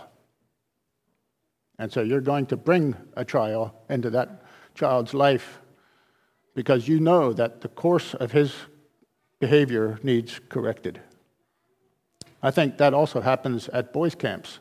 And 1.77 1.91
so 1.91 2.01
you're 2.01 2.21
going 2.21 2.45
to 2.47 2.57
bring 2.57 2.95
a 3.15 3.25
trial 3.25 3.75
into 3.89 4.09
that 4.11 4.43
child's 4.73 5.13
life 5.13 5.59
because 6.55 6.87
you 6.87 6.99
know 6.99 7.33
that 7.33 7.61
the 7.61 7.67
course 7.67 8.13
of 8.15 8.31
his 8.31 8.53
behavior 9.39 9.99
needs 10.01 10.39
corrected. 10.49 11.01
I 12.41 12.49
think 12.51 12.77
that 12.77 12.93
also 12.93 13.21
happens 13.21 13.67
at 13.69 13.91
boys' 13.91 14.15
camps. 14.15 14.59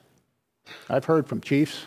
I've 0.91 1.05
heard 1.05 1.29
from 1.29 1.41
chiefs 1.41 1.87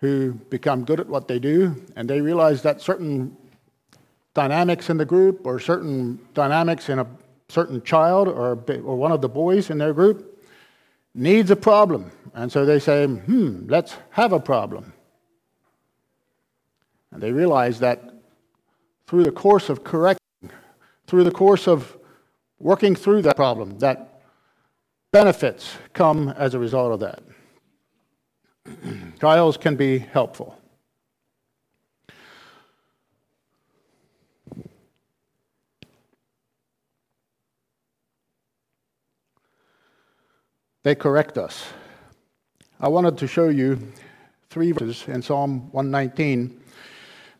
who 0.00 0.32
become 0.32 0.84
good 0.84 0.98
at 0.98 1.06
what 1.06 1.28
they 1.28 1.38
do, 1.38 1.76
and 1.96 2.08
they 2.08 2.20
realize 2.20 2.62
that 2.62 2.80
certain 2.80 3.36
dynamics 4.34 4.88
in 4.88 4.96
the 4.96 5.04
group 5.04 5.46
or 5.46 5.58
certain 5.58 6.18
dynamics 6.34 6.88
in 6.88 6.98
a 6.98 7.06
certain 7.48 7.82
child 7.82 8.28
or, 8.28 8.52
or 8.52 8.96
one 8.96 9.12
of 9.12 9.20
the 9.20 9.28
boys 9.28 9.70
in 9.70 9.78
their 9.78 9.92
group 9.92 10.42
needs 11.14 11.50
a 11.50 11.56
problem. 11.56 12.10
And 12.34 12.50
so 12.50 12.64
they 12.64 12.78
say, 12.78 13.06
hmm, 13.06 13.66
let's 13.68 13.96
have 14.10 14.32
a 14.32 14.40
problem. 14.40 14.92
And 17.12 17.20
they 17.20 17.32
realize 17.32 17.80
that 17.80 18.02
through 19.06 19.24
the 19.24 19.32
course 19.32 19.68
of 19.68 19.82
correcting, 19.82 20.50
through 21.06 21.24
the 21.24 21.32
course 21.32 21.66
of 21.66 21.96
working 22.60 22.94
through 22.94 23.22
that 23.22 23.36
problem, 23.36 23.78
that 23.80 24.22
benefits 25.10 25.74
come 25.92 26.28
as 26.28 26.54
a 26.54 26.58
result 26.58 26.92
of 26.92 27.00
that. 27.00 27.20
Trials 29.18 29.56
can 29.56 29.76
be 29.76 29.98
helpful. 29.98 30.60
they 40.82 40.94
correct 40.94 41.38
us. 41.38 41.66
I 42.80 42.88
wanted 42.88 43.18
to 43.18 43.26
show 43.26 43.48
you 43.48 43.92
three 44.48 44.72
verses 44.72 45.06
in 45.08 45.22
Psalm 45.22 45.70
119. 45.72 46.58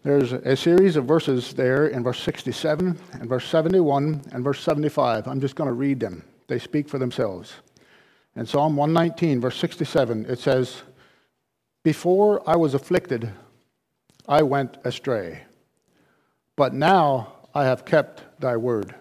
There's 0.03 0.33
a 0.33 0.57
series 0.57 0.97
of 0.97 1.05
verses 1.05 1.53
there 1.53 1.89
in 1.89 2.03
verse 2.03 2.21
67 2.21 2.99
and 3.13 3.29
verse 3.29 3.47
71 3.47 4.23
and 4.33 4.45
verse 4.45 4.61
75. 4.63 5.27
I'm 5.27 5.41
just 5.41 5.57
going 5.57 5.69
to 5.69 5.75
read 5.75 6.01
them. 6.01 6.25
They 6.49 6.59
speak 6.59 6.89
for 6.89 6.99
themselves. 6.99 7.55
In 8.37 8.47
Psalm 8.47 8.77
119, 8.77 9.41
verse 9.41 9.57
67, 9.57 10.27
it 10.27 10.39
says, 10.39 10.83
Before 11.83 12.43
I 12.49 12.57
was 12.57 12.75
afflicted, 12.75 13.33
I 14.29 14.43
went 14.43 14.77
astray, 14.85 15.45
but 16.55 16.75
now 16.75 17.33
I 17.55 17.65
have 17.65 17.87
kept 17.87 18.23
thy 18.39 18.57
word. 18.59 18.95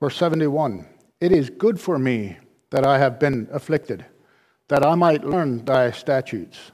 Verse 0.00 0.16
71, 0.16 0.86
It 1.20 1.30
is 1.30 1.50
good 1.50 1.78
for 1.78 1.98
me 1.98 2.38
that 2.70 2.86
I 2.86 2.98
have 2.98 3.20
been 3.20 3.48
afflicted, 3.52 4.04
that 4.68 4.84
I 4.84 4.94
might 4.94 5.24
learn 5.24 5.62
thy 5.66 5.90
statutes. 5.90 6.72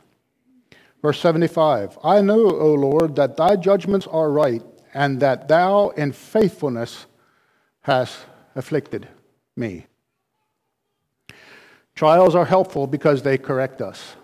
Verse 1.03 1.19
75 1.19 1.99
I 2.05 2.21
know, 2.21 2.49
O 2.49 2.75
Lord, 2.75 3.17
that 3.17 3.37
thy 3.37 3.57
judgments 3.57 4.07
are 4.07 4.31
right, 4.31 4.63
and 4.95 5.19
that 5.21 5.49
thou 5.49 5.89
in 5.91 6.13
faithfulness 6.13 7.07
hast 7.81 8.19
afflicted 8.55 9.09
me. 9.57 9.87
Trials 11.97 12.37
are 12.37 12.45
helpful 12.45 12.87
because 12.87 13.23
they 13.23 13.37
correct 13.37 13.83
us. 13.83 14.15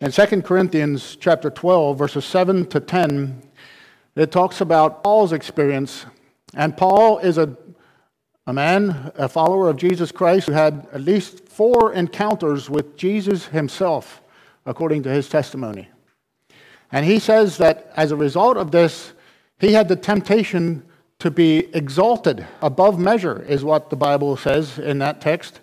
In 0.00 0.10
2 0.10 0.42
Corinthians 0.42 1.16
chapter 1.20 1.50
12, 1.50 1.98
verses 1.98 2.24
7 2.24 2.66
to 2.66 2.80
10, 2.80 3.42
it 4.16 4.32
talks 4.32 4.60
about 4.60 5.02
Paul's 5.02 5.32
experience. 5.32 6.06
And 6.54 6.76
Paul 6.76 7.18
is 7.18 7.38
a 7.38 7.56
a 8.46 8.52
man, 8.52 9.10
a 9.16 9.28
follower 9.28 9.68
of 9.68 9.76
Jesus 9.76 10.12
Christ, 10.12 10.46
who 10.46 10.52
had 10.52 10.86
at 10.92 11.00
least 11.00 11.48
four 11.48 11.94
encounters 11.94 12.68
with 12.68 12.96
Jesus 12.96 13.46
himself, 13.46 14.20
according 14.66 15.02
to 15.04 15.08
his 15.08 15.28
testimony. 15.28 15.88
And 16.92 17.06
he 17.06 17.18
says 17.18 17.56
that 17.58 17.90
as 17.96 18.10
a 18.10 18.16
result 18.16 18.56
of 18.56 18.70
this, 18.70 19.14
he 19.58 19.72
had 19.72 19.88
the 19.88 19.96
temptation 19.96 20.84
to 21.20 21.30
be 21.30 21.74
exalted 21.74 22.46
above 22.60 22.98
measure, 22.98 23.42
is 23.48 23.64
what 23.64 23.88
the 23.88 23.96
Bible 23.96 24.36
says 24.36 24.78
in 24.78 24.98
that 24.98 25.22
text. 25.22 25.60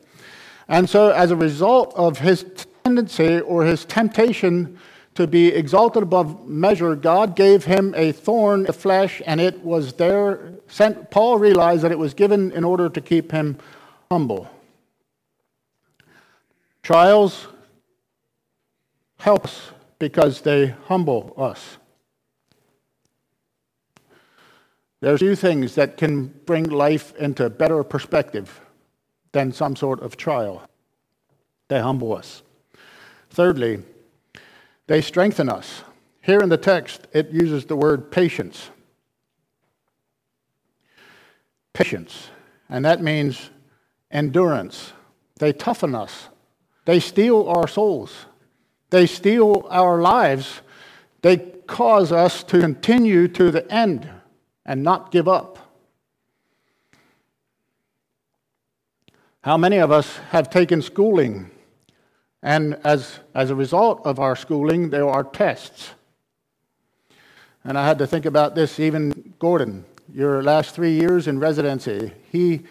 And 0.67 0.89
so, 0.89 1.11
as 1.11 1.29
a 1.29 1.35
result 1.35 1.93
of 1.95 2.17
his 2.17 2.45
tendency 2.83 3.39
or 3.39 3.63
his 3.63 3.85
temptation 3.85 4.77
to 5.15 5.27
be 5.27 5.47
exalted 5.47 6.03
above 6.03 6.47
measure, 6.47 6.95
God 6.95 7.35
gave 7.35 7.65
him 7.65 7.93
a 7.97 8.11
thorn 8.11 8.61
in 8.61 8.65
the 8.67 8.73
flesh, 8.73 9.21
and 9.25 9.41
it 9.41 9.63
was 9.63 9.93
there. 9.93 10.53
Sent, 10.67 11.11
Paul 11.11 11.37
realized 11.37 11.83
that 11.83 11.91
it 11.91 11.99
was 11.99 12.13
given 12.13 12.51
in 12.51 12.63
order 12.63 12.89
to 12.89 13.01
keep 13.01 13.31
him 13.31 13.57
humble. 14.09 14.49
Trials 16.81 17.47
help 19.17 19.45
us 19.45 19.71
because 19.99 20.41
they 20.41 20.67
humble 20.87 21.33
us. 21.37 21.77
There's 25.01 25.19
few 25.19 25.35
things 25.35 25.75
that 25.75 25.97
can 25.97 26.27
bring 26.45 26.65
life 26.65 27.15
into 27.17 27.49
better 27.49 27.83
perspective 27.83 28.61
than 29.31 29.51
some 29.51 29.75
sort 29.75 29.99
of 30.01 30.15
trial. 30.15 30.67
They 31.67 31.79
humble 31.79 32.15
us. 32.15 32.43
Thirdly, 33.31 33.81
they 34.87 35.01
strengthen 35.01 35.49
us. 35.49 35.83
Here 36.21 36.39
in 36.41 36.49
the 36.49 36.57
text, 36.57 37.07
it 37.13 37.31
uses 37.31 37.65
the 37.65 37.77
word 37.77 38.11
patience. 38.11 38.69
Patience. 41.73 42.27
And 42.69 42.83
that 42.83 43.01
means 43.01 43.49
endurance. 44.11 44.91
They 45.39 45.53
toughen 45.53 45.95
us. 45.95 46.27
They 46.85 46.99
steel 46.99 47.47
our 47.47 47.67
souls. 47.67 48.25
They 48.89 49.07
steel 49.07 49.65
our 49.69 50.01
lives. 50.01 50.61
They 51.21 51.37
cause 51.37 52.11
us 52.11 52.43
to 52.43 52.59
continue 52.59 53.29
to 53.29 53.49
the 53.49 53.71
end 53.71 54.09
and 54.65 54.83
not 54.83 55.09
give 55.09 55.29
up. 55.29 55.57
How 59.43 59.57
many 59.57 59.77
of 59.77 59.89
us 59.89 60.17
have 60.31 60.49
taken 60.49 60.81
schooling, 60.81 61.49
and 62.43 62.79
as, 62.83 63.19
as 63.35 63.49
a 63.49 63.55
result 63.55 64.01
of 64.05 64.19
our 64.19 64.35
schooling, 64.35 64.89
there 64.89 65.07
are 65.07 65.23
tests? 65.23 65.91
And 67.63 67.77
I 67.77 67.85
had 67.85 67.99
to 67.99 68.07
think 68.07 68.25
about 68.25 68.55
this, 68.55 68.79
even 68.79 69.33
Gordon, 69.37 69.85
your 70.13 70.41
last 70.41 70.73
three 70.73 70.93
years 70.93 71.27
in 71.27 71.39
residency, 71.39 72.11
he, 72.31 72.61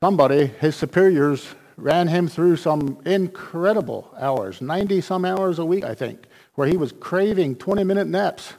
somebody, 0.00 0.46
his 0.46 0.74
superiors, 0.74 1.54
ran 1.76 2.08
him 2.08 2.28
through 2.28 2.56
some 2.56 2.98
incredible 3.04 4.10
hours, 4.18 4.60
90 4.60 5.00
some 5.02 5.24
hours 5.24 5.58
a 5.58 5.64
week, 5.64 5.84
I 5.84 5.94
think, 5.94 6.24
where 6.54 6.66
he 6.68 6.76
was 6.76 6.92
craving 6.92 7.56
20 7.56 7.84
minute 7.84 8.06
naps. 8.06 8.54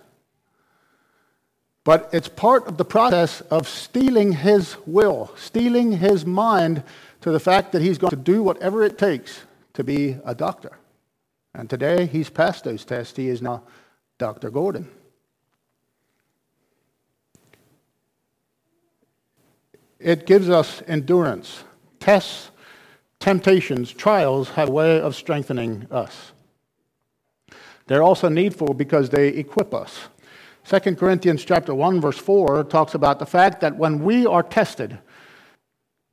But 1.83 2.09
it's 2.13 2.27
part 2.27 2.67
of 2.67 2.77
the 2.77 2.85
process 2.85 3.41
of 3.41 3.67
steeling 3.67 4.31
his 4.33 4.77
will, 4.85 5.33
steeling 5.35 5.93
his 5.93 6.25
mind 6.25 6.83
to 7.21 7.31
the 7.31 7.39
fact 7.39 7.71
that 7.71 7.81
he's 7.81 7.97
going 7.97 8.11
to 8.11 8.15
do 8.15 8.43
whatever 8.43 8.83
it 8.83 8.97
takes 8.97 9.41
to 9.73 9.83
be 9.83 10.17
a 10.25 10.35
doctor. 10.35 10.77
And 11.53 11.69
today 11.69 12.05
he's 12.05 12.29
passed 12.29 12.63
those 12.63 12.85
tests. 12.85 13.15
He 13.15 13.29
is 13.29 13.41
now 13.41 13.63
Dr. 14.17 14.49
Gordon. 14.49 14.89
It 19.99 20.25
gives 20.25 20.49
us 20.49 20.81
endurance. 20.87 21.63
Tests, 21.99 22.51
temptations, 23.19 23.91
trials 23.91 24.49
have 24.49 24.69
a 24.69 24.71
way 24.71 24.99
of 24.99 25.15
strengthening 25.15 25.87
us. 25.89 26.33
They're 27.87 28.03
also 28.03 28.29
needful 28.29 28.73
because 28.73 29.09
they 29.09 29.29
equip 29.29 29.73
us. 29.73 30.07
2 30.65 30.95
Corinthians 30.95 31.43
chapter 31.43 31.75
1 31.75 31.99
verse 31.99 32.17
4 32.17 32.63
talks 32.65 32.95
about 32.95 33.19
the 33.19 33.25
fact 33.25 33.61
that 33.61 33.75
when 33.77 34.03
we 34.03 34.25
are 34.25 34.43
tested, 34.43 34.97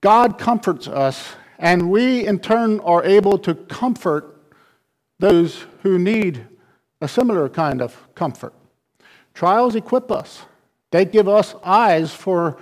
God 0.01 0.39
comforts 0.39 0.89
us 0.89 1.35
and 1.61 1.91
we 1.91 2.27
in 2.27 2.39
turn 2.39 2.81
are 2.81 3.05
able 3.05 3.39
to 3.39 3.55
comfort 3.55 4.37
those 5.19 5.67
who 5.83 5.99
need 5.99 6.47
a 7.03 7.07
similar 7.07 7.49
kind 7.49 7.83
of 7.83 7.97
comfort. 8.15 8.55
Trials 9.35 9.75
equip 9.75 10.11
us. 10.11 10.43
They 10.91 11.05
give 11.05 11.29
us 11.29 11.55
eyes 11.63 12.13
for 12.15 12.59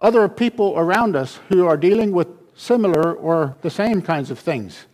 other 0.00 0.28
people 0.28 0.74
around 0.76 1.14
us 1.14 1.38
who 1.48 1.66
are 1.66 1.76
dealing 1.76 2.10
with 2.10 2.28
similar 2.56 3.14
or 3.14 3.56
the 3.62 3.70
same 3.70 4.02
kinds 4.02 4.30
of 4.30 4.38
things. 4.38 4.86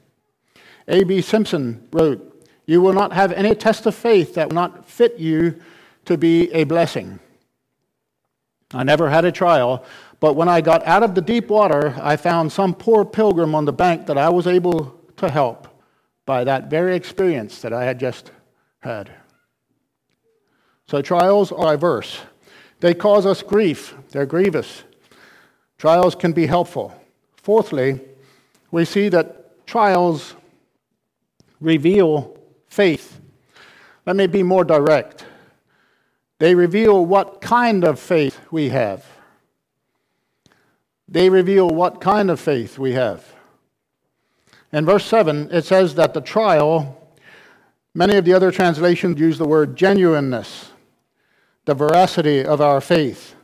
A.B. 0.89 1.23
Simpson 1.23 1.89
wrote, 1.93 2.47
You 2.67 2.81
will 2.83 2.93
not 2.93 3.13
have 3.15 3.33
any 3.33 3.55
test 3.55 3.87
of 3.87 3.95
faith 3.95 4.35
that 4.35 4.49
will 4.49 4.55
not 4.55 4.89
fit 4.89 5.19
you 5.19 5.61
to 6.05 6.19
be 6.19 6.53
a 6.53 6.65
blessing. 6.65 7.19
I 8.73 8.83
never 8.83 9.09
had 9.09 9.25
a 9.25 9.33
trial, 9.33 9.85
but 10.21 10.35
when 10.35 10.49
I 10.49 10.61
got 10.61 10.87
out 10.87 11.03
of 11.03 11.15
the 11.15 11.21
deep 11.21 11.49
water, 11.49 11.95
I 12.01 12.17
found 12.17 12.53
some 12.53 12.75
poor 12.75 13.05
pilgrim 13.05 13.55
on 13.55 13.65
the 13.65 13.73
bank 13.73 14.07
that 14.07 14.17
I 14.17 14.31
was 14.31 14.47
able 14.47 14.99
to 15.17 15.31
help 15.31 15.69
by 16.25 16.45
that 16.45 16.71
very 16.71 16.97
experience 16.97 17.61
that 17.61 17.73
I 17.73 17.85
had 17.85 18.01
just 18.01 18.33
had. 18.81 19.11
So 20.89 21.03
trials 21.03 21.53
are 21.53 21.73
diverse. 21.73 22.21
They 22.81 22.95
cause 22.95 23.27
us 23.27 23.43
grief, 23.43 23.95
they're 24.11 24.27
grievous. 24.27 24.85
Trials 25.79 26.15
can 26.15 26.33
be 26.33 26.47
helpful. 26.47 26.95
Fourthly, 27.37 28.01
we 28.71 28.85
see 28.85 29.09
that 29.11 29.67
trials 29.67 30.35
reveal 31.61 32.39
faith. 32.67 33.21
Let 34.07 34.17
me 34.17 34.27
be 34.27 34.43
more 34.43 34.65
direct. 34.65 35.27
They 36.39 36.55
reveal 36.55 37.05
what 37.05 37.41
kind 37.41 37.85
of 37.85 37.99
faith 37.99 38.41
we 38.51 38.69
have. 38.71 39.05
They 41.09 41.31
reveal 41.31 41.69
what 41.69 42.01
kind 42.01 42.31
of 42.31 42.41
faith 42.41 42.79
we 42.79 42.93
have. 42.93 43.25
In 44.73 44.85
verse 44.85 45.05
7, 45.05 45.49
it 45.53 45.65
says 45.65 45.95
that 45.95 46.15
the 46.15 46.21
trial, 46.21 47.01
many 47.95 48.17
of 48.17 48.25
the 48.25 48.35
other 48.35 48.51
translations 48.51 49.21
use 49.21 49.39
the 49.39 49.47
word 49.47 49.77
genuineness, 49.77 50.71
the 51.65 51.75
veracity 51.75 52.45
of 52.45 52.61
our 52.61 52.81
faith. 52.81 53.35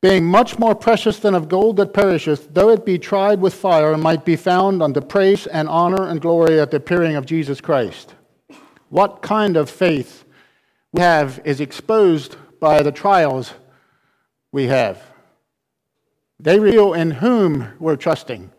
Being 0.00 0.24
much 0.24 0.58
more 0.58 0.74
precious 0.74 1.18
than 1.18 1.34
of 1.34 1.48
gold 1.48 1.76
that 1.76 1.92
perisheth, 1.92 2.54
though 2.54 2.70
it 2.70 2.86
be 2.86 2.98
tried 2.98 3.40
with 3.40 3.52
fire, 3.52 3.98
might 3.98 4.24
be 4.24 4.36
found 4.36 4.82
unto 4.82 5.00
praise 5.00 5.46
and 5.46 5.68
honor 5.68 6.06
and 6.06 6.22
glory 6.22 6.58
at 6.58 6.70
the 6.70 6.78
appearing 6.78 7.16
of 7.16 7.26
Jesus 7.26 7.60
Christ. 7.60 8.14
What 8.88 9.20
kind 9.20 9.56
of 9.56 9.68
faith 9.68 10.24
we 10.92 11.02
have 11.02 11.40
is 11.44 11.60
exposed 11.60 12.36
by 12.60 12.82
the 12.82 12.92
trials 12.92 13.52
we 14.52 14.68
have. 14.68 15.09
They 16.42 16.58
reveal 16.58 16.94
in 16.94 17.10
whom 17.10 17.68
we're 17.78 17.96
trusting. 17.96 18.50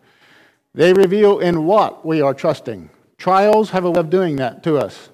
They 0.76 0.94
reveal 0.94 1.40
in 1.40 1.66
what 1.66 2.06
we 2.06 2.22
are 2.22 2.34
trusting. 2.34 2.92
Trials 3.18 3.72
have 3.72 3.86
a 3.86 3.92
way 3.92 4.00
of 4.00 4.12
doing 4.12 4.36
that 4.36 4.62
to 4.64 4.78
us. 4.78 5.10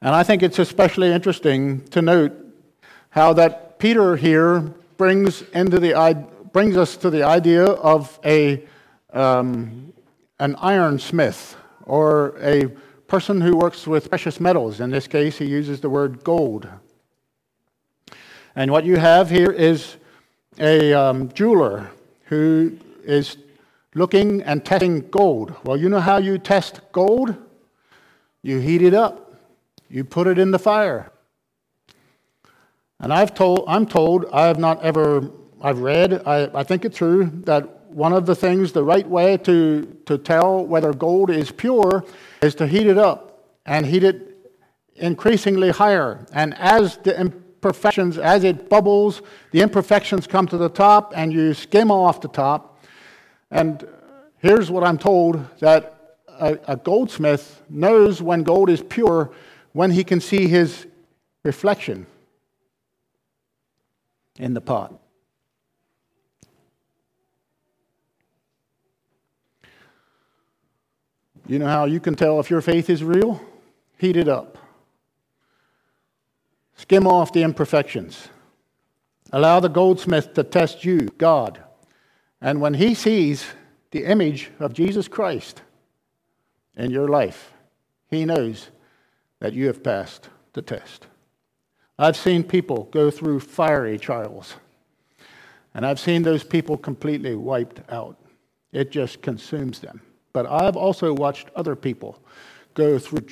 And 0.00 0.12
I 0.12 0.24
think 0.24 0.42
it's 0.42 0.58
especially 0.58 1.12
interesting 1.12 1.82
to 1.90 2.02
note 2.02 2.32
how 3.10 3.32
that 3.34 3.78
Peter 3.78 4.16
here 4.16 4.60
brings, 4.96 5.42
into 5.52 5.78
the, 5.78 6.26
brings 6.52 6.76
us 6.76 6.96
to 6.96 7.10
the 7.10 7.22
idea 7.22 7.64
of 7.64 8.18
a, 8.24 8.64
um, 9.12 9.92
an 10.40 10.56
ironsmith 10.56 11.54
or 11.84 12.34
a 12.40 12.66
person 13.06 13.40
who 13.40 13.56
works 13.56 13.86
with 13.86 14.08
precious 14.08 14.40
metals. 14.40 14.80
In 14.80 14.90
this 14.90 15.06
case, 15.06 15.38
he 15.38 15.44
uses 15.44 15.80
the 15.80 15.90
word 15.90 16.24
gold. 16.24 16.68
And 18.56 18.72
what 18.72 18.84
you 18.84 18.96
have 18.96 19.30
here 19.30 19.50
is 19.52 19.96
a 20.58 20.92
um, 20.92 21.32
jeweler 21.32 21.90
who 22.24 22.78
is 23.04 23.36
looking 23.94 24.42
and 24.42 24.64
testing 24.64 25.08
gold. 25.10 25.54
Well, 25.64 25.76
you 25.76 25.88
know 25.88 26.00
how 26.00 26.18
you 26.18 26.38
test 26.38 26.80
gold? 26.92 27.34
You 28.42 28.58
heat 28.58 28.82
it 28.82 28.94
up, 28.94 29.34
you 29.88 30.04
put 30.04 30.26
it 30.26 30.38
in 30.38 30.50
the 30.50 30.58
fire. 30.58 31.12
And 32.98 33.12
I've 33.12 33.34
told, 33.34 33.64
I'm 33.66 33.86
told, 33.86 34.26
I 34.32 34.46
have 34.46 34.58
not 34.58 34.82
ever, 34.82 35.30
I've 35.60 35.80
read, 35.80 36.26
I, 36.26 36.50
I 36.54 36.62
think 36.62 36.84
it's 36.84 36.98
true, 36.98 37.30
that 37.44 37.82
one 37.90 38.12
of 38.12 38.26
the 38.26 38.34
things, 38.34 38.72
the 38.72 38.84
right 38.84 39.06
way 39.06 39.36
to, 39.38 39.84
to 40.06 40.18
tell 40.18 40.64
whether 40.64 40.92
gold 40.92 41.30
is 41.30 41.50
pure 41.50 42.04
is 42.40 42.54
to 42.56 42.66
heat 42.66 42.86
it 42.86 42.98
up 42.98 43.44
and 43.66 43.84
heat 43.86 44.02
it 44.02 44.36
increasingly 44.96 45.70
higher. 45.70 46.24
And 46.32 46.54
as 46.54 46.96
the 46.98 47.32
imperfections, 47.62 48.18
as 48.18 48.42
it 48.42 48.68
bubbles, 48.68 49.22
the 49.52 49.60
imperfections 49.60 50.26
come 50.26 50.48
to 50.48 50.56
the 50.56 50.68
top 50.68 51.12
and 51.14 51.32
you 51.32 51.54
skim 51.54 51.92
off 51.92 52.20
the 52.20 52.26
top. 52.26 52.80
And 53.52 53.86
here's 54.38 54.68
what 54.68 54.82
I'm 54.82 54.98
told 54.98 55.46
that 55.60 56.16
a, 56.26 56.58
a 56.66 56.76
goldsmith 56.76 57.62
knows 57.68 58.20
when 58.20 58.42
gold 58.42 58.68
is 58.68 58.82
pure 58.82 59.30
when 59.74 59.92
he 59.92 60.02
can 60.02 60.20
see 60.20 60.48
his 60.48 60.88
reflection 61.44 62.06
in 64.40 64.54
the 64.54 64.60
pot. 64.60 64.98
You 71.46 71.60
know 71.60 71.66
how 71.66 71.84
you 71.84 72.00
can 72.00 72.16
tell 72.16 72.40
if 72.40 72.50
your 72.50 72.60
faith 72.60 72.90
is 72.90 73.04
real? 73.04 73.40
Heat 73.98 74.16
it 74.16 74.26
up. 74.26 74.58
Skim 76.82 77.06
off 77.06 77.32
the 77.32 77.44
imperfections. 77.44 78.26
Allow 79.30 79.60
the 79.60 79.68
goldsmith 79.68 80.34
to 80.34 80.42
test 80.42 80.84
you, 80.84 81.08
God. 81.16 81.62
And 82.40 82.60
when 82.60 82.74
he 82.74 82.92
sees 82.96 83.46
the 83.92 84.04
image 84.04 84.50
of 84.58 84.72
Jesus 84.72 85.06
Christ 85.06 85.62
in 86.76 86.90
your 86.90 87.06
life, 87.06 87.52
he 88.10 88.24
knows 88.24 88.70
that 89.38 89.52
you 89.52 89.68
have 89.68 89.84
passed 89.84 90.28
the 90.54 90.60
test. 90.60 91.06
I've 92.00 92.16
seen 92.16 92.42
people 92.42 92.88
go 92.90 93.12
through 93.12 93.38
fiery 93.40 93.96
trials, 93.96 94.56
and 95.74 95.86
I've 95.86 96.00
seen 96.00 96.24
those 96.24 96.42
people 96.42 96.76
completely 96.76 97.36
wiped 97.36 97.80
out. 97.92 98.18
It 98.72 98.90
just 98.90 99.22
consumes 99.22 99.78
them. 99.78 100.02
But 100.32 100.46
I've 100.50 100.76
also 100.76 101.14
watched 101.14 101.48
other 101.54 101.76
people 101.76 102.18
go 102.74 102.98
through 102.98 103.28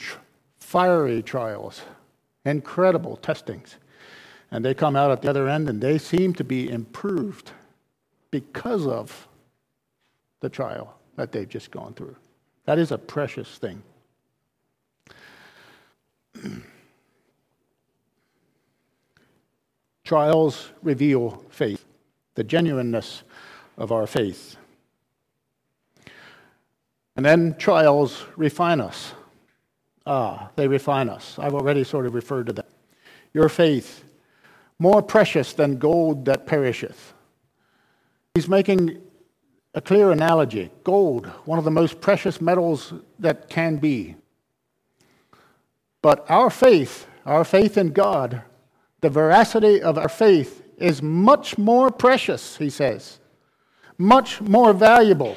fiery 0.57 1.21
trials, 1.21 1.83
incredible 2.45 3.17
testings, 3.17 3.77
and 4.51 4.65
they 4.65 4.75
come 4.75 4.97
out 4.97 5.11
at 5.11 5.23
the 5.23 5.31
other 5.31 5.49
end 5.49 5.69
and 5.69 5.81
they 5.81 5.99
seem 5.99 6.35
to 6.35 6.45
be 6.45 6.69
improved 6.69 7.53
because 8.31 8.87
of 8.87 9.29
the 10.41 10.49
trial 10.49 10.97
that 11.17 11.33
they've 11.33 11.49
just 11.49 11.71
gone 11.71 11.95
through. 11.95 12.17
That 12.65 12.79
is 12.79 12.93
a 12.93 12.99
precious 12.99 13.59
thing. 13.59 13.83
Trials 20.05 20.71
reveal 20.83 21.45
faith, 21.51 21.85
the 22.35 22.43
genuineness 22.43 23.23
of 23.77 23.93
our 23.93 24.07
faith. 24.07 24.57
And 27.17 27.25
then 27.25 27.55
trials 27.59 28.25
refine 28.37 28.81
us. 28.81 29.13
Ah, 30.11 30.51
they 30.57 30.67
refine 30.67 31.09
us. 31.09 31.39
I've 31.39 31.55
already 31.55 31.85
sort 31.85 32.05
of 32.05 32.17
referred 32.17 32.47
to 32.49 32.53
that. 32.55 32.67
Your 33.33 33.49
faith, 33.49 34.03
more 34.77 35.03
precious 35.03 35.53
than 35.53 35.79
gold 35.79 36.25
that 36.25 36.49
perisheth. 36.49 37.13
He's 38.35 38.49
making 38.49 39.01
a 39.73 39.81
clear 39.81 40.11
analogy. 40.11 40.73
Gold, 40.83 41.29
one 41.45 41.61
of 41.61 41.65
the 41.65 41.71
most 41.71 42.01
precious 42.01 42.41
metals 42.41 42.93
that 43.21 43.49
can 43.49 43.77
be. 43.77 44.17
But 46.03 46.29
our 46.29 46.51
faith, 46.51 47.07
our 47.25 47.45
faith 47.45 47.79
in 47.79 47.93
God, 47.93 48.43
the 49.03 49.11
veracity 49.11 49.81
of 49.81 49.97
our 49.97 50.09
faith 50.09 50.65
is 50.77 51.01
much 51.01 51.57
more 51.57 51.89
precious, 51.89 52.57
he 52.57 52.69
says, 52.69 53.21
much 53.97 54.41
more 54.41 54.73
valuable 54.73 55.37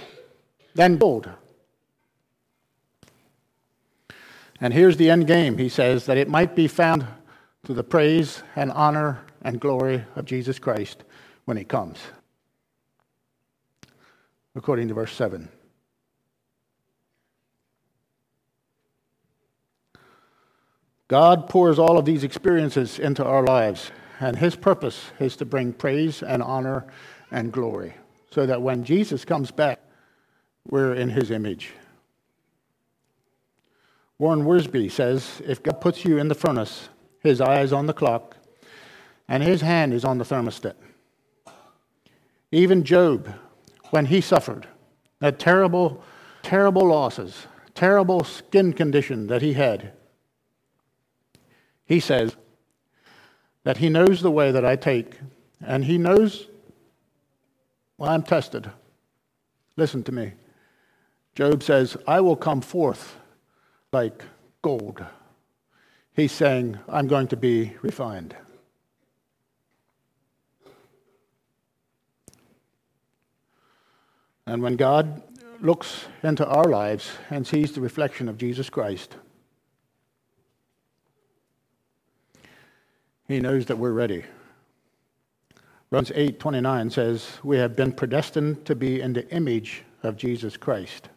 than 0.73 0.97
gold. 0.97 1.29
And 4.63 4.73
here's 4.73 4.95
the 4.95 5.09
end 5.09 5.27
game, 5.27 5.57
he 5.57 5.67
says, 5.67 6.05
that 6.05 6.17
it 6.17 6.29
might 6.29 6.55
be 6.55 6.69
found 6.69 7.05
to 7.65 7.73
the 7.73 7.83
praise 7.83 8.43
and 8.55 8.71
honor 8.71 9.19
and 9.41 9.59
glory 9.59 10.05
of 10.15 10.23
Jesus 10.23 10.57
Christ 10.57 11.03
when 11.43 11.57
he 11.57 11.65
comes. 11.65 11.99
According 14.55 14.87
to 14.87 14.93
verse 14.93 15.11
7. 15.11 15.49
God 21.09 21.49
pours 21.49 21.77
all 21.77 21.97
of 21.97 22.05
these 22.05 22.23
experiences 22.23 22.99
into 22.99 23.25
our 23.25 23.43
lives, 23.43 23.91
and 24.21 24.37
his 24.37 24.55
purpose 24.55 25.11
is 25.19 25.35
to 25.35 25.45
bring 25.45 25.73
praise 25.73 26.23
and 26.23 26.41
honor 26.41 26.85
and 27.31 27.51
glory, 27.51 27.95
so 28.31 28.45
that 28.45 28.61
when 28.61 28.85
Jesus 28.85 29.25
comes 29.25 29.51
back, 29.51 29.81
we're 30.65 30.93
in 30.93 31.09
his 31.09 31.31
image. 31.31 31.73
Warren 34.19 34.43
Wiersbe 34.43 34.91
says 34.91 35.41
if 35.45 35.63
God 35.63 35.81
puts 35.81 36.05
you 36.05 36.17
in 36.17 36.27
the 36.27 36.35
furnace, 36.35 36.89
his 37.19 37.41
eye 37.41 37.61
is 37.61 37.73
on 37.73 37.87
the 37.87 37.93
clock 37.93 38.37
and 39.27 39.41
his 39.41 39.61
hand 39.61 39.93
is 39.93 40.05
on 40.05 40.17
the 40.17 40.23
thermostat. 40.23 40.75
Even 42.51 42.83
Job, 42.83 43.33
when 43.89 44.05
he 44.05 44.21
suffered 44.21 44.67
that 45.19 45.39
terrible, 45.39 46.03
terrible 46.43 46.87
losses, 46.87 47.47
terrible 47.73 48.23
skin 48.23 48.73
condition 48.73 49.27
that 49.27 49.41
he 49.41 49.53
had, 49.53 49.93
he 51.85 51.99
says 51.99 52.35
that 53.63 53.77
he 53.77 53.89
knows 53.89 54.21
the 54.21 54.31
way 54.31 54.51
that 54.51 54.65
I 54.65 54.75
take 54.75 55.17
and 55.65 55.85
he 55.85 55.97
knows 55.97 56.47
when 57.97 58.09
I'm 58.09 58.23
tested. 58.23 58.69
Listen 59.75 60.03
to 60.03 60.11
me. 60.11 60.33
Job 61.35 61.63
says, 61.63 61.97
I 62.05 62.21
will 62.21 62.35
come 62.35 62.61
forth 62.61 63.15
like 63.93 64.23
gold. 64.61 65.05
He's 66.15 66.31
saying, 66.31 66.79
I'm 66.89 67.07
going 67.07 67.27
to 67.27 67.37
be 67.37 67.73
refined. 67.81 68.35
And 74.45 74.61
when 74.61 74.75
God 74.75 75.21
looks 75.61 76.05
into 76.21 76.45
our 76.45 76.65
lives 76.65 77.11
and 77.29 77.47
sees 77.47 77.71
the 77.71 77.81
reflection 77.81 78.27
of 78.27 78.37
Jesus 78.37 78.69
Christ, 78.69 79.15
he 83.27 83.39
knows 83.39 83.65
that 83.67 83.77
we're 83.77 83.93
ready. 83.93 84.25
Romans 85.89 86.11
8:29 86.11 86.89
says, 86.91 87.39
"We 87.43 87.57
have 87.57 87.75
been 87.75 87.93
predestined 87.93 88.65
to 88.65 88.75
be 88.75 88.99
in 88.99 89.13
the 89.13 89.29
image 89.29 89.83
of 90.01 90.17
Jesus 90.17 90.57
Christ." 90.57 91.09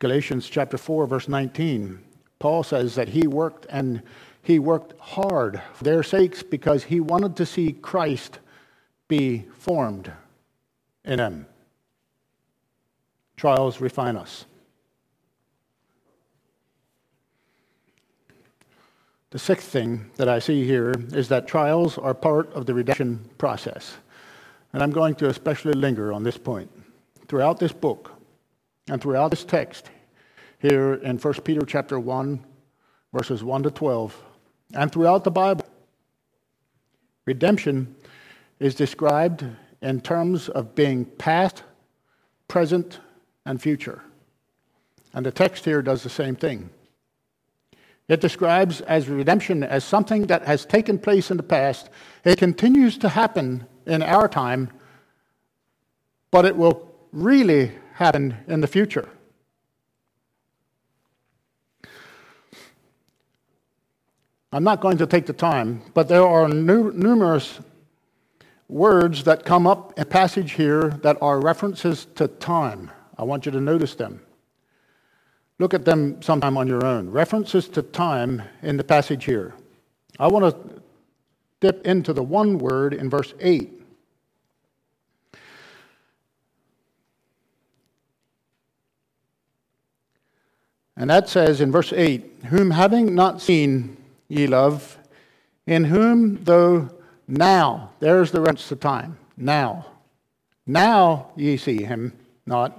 Galatians 0.00 0.48
chapter 0.48 0.78
4 0.78 1.06
verse 1.06 1.28
19, 1.28 2.00
Paul 2.38 2.62
says 2.62 2.94
that 2.94 3.10
he 3.10 3.26
worked 3.26 3.66
and 3.68 4.02
he 4.42 4.58
worked 4.58 4.98
hard 4.98 5.62
for 5.74 5.84
their 5.84 6.02
sakes 6.02 6.42
because 6.42 6.84
he 6.84 7.00
wanted 7.00 7.36
to 7.36 7.46
see 7.46 7.72
Christ 7.72 8.38
be 9.08 9.44
formed 9.58 10.10
in 11.04 11.18
them. 11.18 11.46
Trials 13.36 13.80
refine 13.80 14.16
us. 14.16 14.46
The 19.30 19.38
sixth 19.38 19.68
thing 19.68 20.10
that 20.16 20.28
I 20.28 20.38
see 20.38 20.64
here 20.64 20.94
is 21.12 21.28
that 21.28 21.46
trials 21.46 21.98
are 21.98 22.14
part 22.14 22.52
of 22.54 22.66
the 22.66 22.74
redemption 22.74 23.28
process. 23.36 23.98
And 24.72 24.82
I'm 24.82 24.90
going 24.90 25.14
to 25.16 25.28
especially 25.28 25.74
linger 25.74 26.12
on 26.12 26.24
this 26.24 26.38
point. 26.38 26.70
Throughout 27.28 27.60
this 27.60 27.72
book, 27.72 28.19
and 28.90 29.00
throughout 29.00 29.30
this 29.30 29.44
text, 29.44 29.88
here 30.58 30.94
in 30.94 31.16
1 31.16 31.34
Peter 31.44 31.64
chapter 31.64 31.98
1, 32.00 32.44
verses 33.12 33.44
1 33.44 33.62
to 33.62 33.70
12, 33.70 34.20
and 34.74 34.90
throughout 34.90 35.22
the 35.22 35.30
Bible, 35.30 35.64
redemption 37.24 37.94
is 38.58 38.74
described 38.74 39.46
in 39.80 40.00
terms 40.00 40.48
of 40.48 40.74
being 40.74 41.04
past, 41.04 41.62
present, 42.48 42.98
and 43.46 43.62
future. 43.62 44.02
And 45.14 45.24
the 45.24 45.30
text 45.30 45.64
here 45.64 45.82
does 45.82 46.02
the 46.02 46.10
same 46.10 46.34
thing. 46.34 46.68
It 48.08 48.20
describes 48.20 48.80
as 48.80 49.08
redemption 49.08 49.62
as 49.62 49.84
something 49.84 50.26
that 50.26 50.46
has 50.46 50.66
taken 50.66 50.98
place 50.98 51.30
in 51.30 51.36
the 51.36 51.44
past. 51.44 51.90
It 52.24 52.38
continues 52.38 52.98
to 52.98 53.08
happen 53.08 53.68
in 53.86 54.02
our 54.02 54.26
time, 54.26 54.68
but 56.32 56.44
it 56.44 56.56
will 56.56 56.92
really 57.12 57.70
happen 58.00 58.34
in 58.48 58.62
the 58.62 58.66
future. 58.66 59.08
I'm 64.52 64.64
not 64.64 64.80
going 64.80 64.98
to 64.98 65.06
take 65.06 65.26
the 65.26 65.34
time, 65.34 65.82
but 65.94 66.08
there 66.08 66.26
are 66.26 66.48
nu- 66.48 66.92
numerous 66.92 67.60
words 68.68 69.22
that 69.24 69.44
come 69.44 69.66
up 69.66 69.96
in 69.98 70.06
passage 70.06 70.52
here 70.52 70.88
that 71.02 71.18
are 71.20 71.40
references 71.40 72.06
to 72.16 72.26
time. 72.26 72.90
I 73.18 73.24
want 73.24 73.44
you 73.44 73.52
to 73.52 73.60
notice 73.60 73.94
them. 73.94 74.22
Look 75.58 75.74
at 75.74 75.84
them 75.84 76.22
sometime 76.22 76.56
on 76.56 76.66
your 76.66 76.84
own. 76.84 77.10
References 77.10 77.68
to 77.68 77.82
time 77.82 78.42
in 78.62 78.78
the 78.78 78.84
passage 78.84 79.24
here. 79.24 79.54
I 80.18 80.26
want 80.26 80.46
to 80.46 80.82
dip 81.60 81.86
into 81.86 82.14
the 82.14 82.22
one 82.22 82.56
word 82.58 82.94
in 82.94 83.10
verse 83.10 83.34
8 83.40 83.79
And 91.00 91.08
that 91.08 91.30
says 91.30 91.62
in 91.62 91.72
verse 91.72 91.94
8, 91.94 92.44
Whom 92.48 92.72
having 92.72 93.14
not 93.14 93.40
seen 93.40 93.96
ye 94.28 94.46
love, 94.46 94.98
in 95.66 95.84
whom 95.84 96.44
though 96.44 96.90
now, 97.26 97.92
there's 98.00 98.32
the 98.32 98.40
reference 98.42 98.68
to 98.68 98.76
time, 98.76 99.16
now, 99.34 99.86
now 100.66 101.30
ye 101.36 101.56
see 101.56 101.84
him 101.84 102.12
not, 102.44 102.78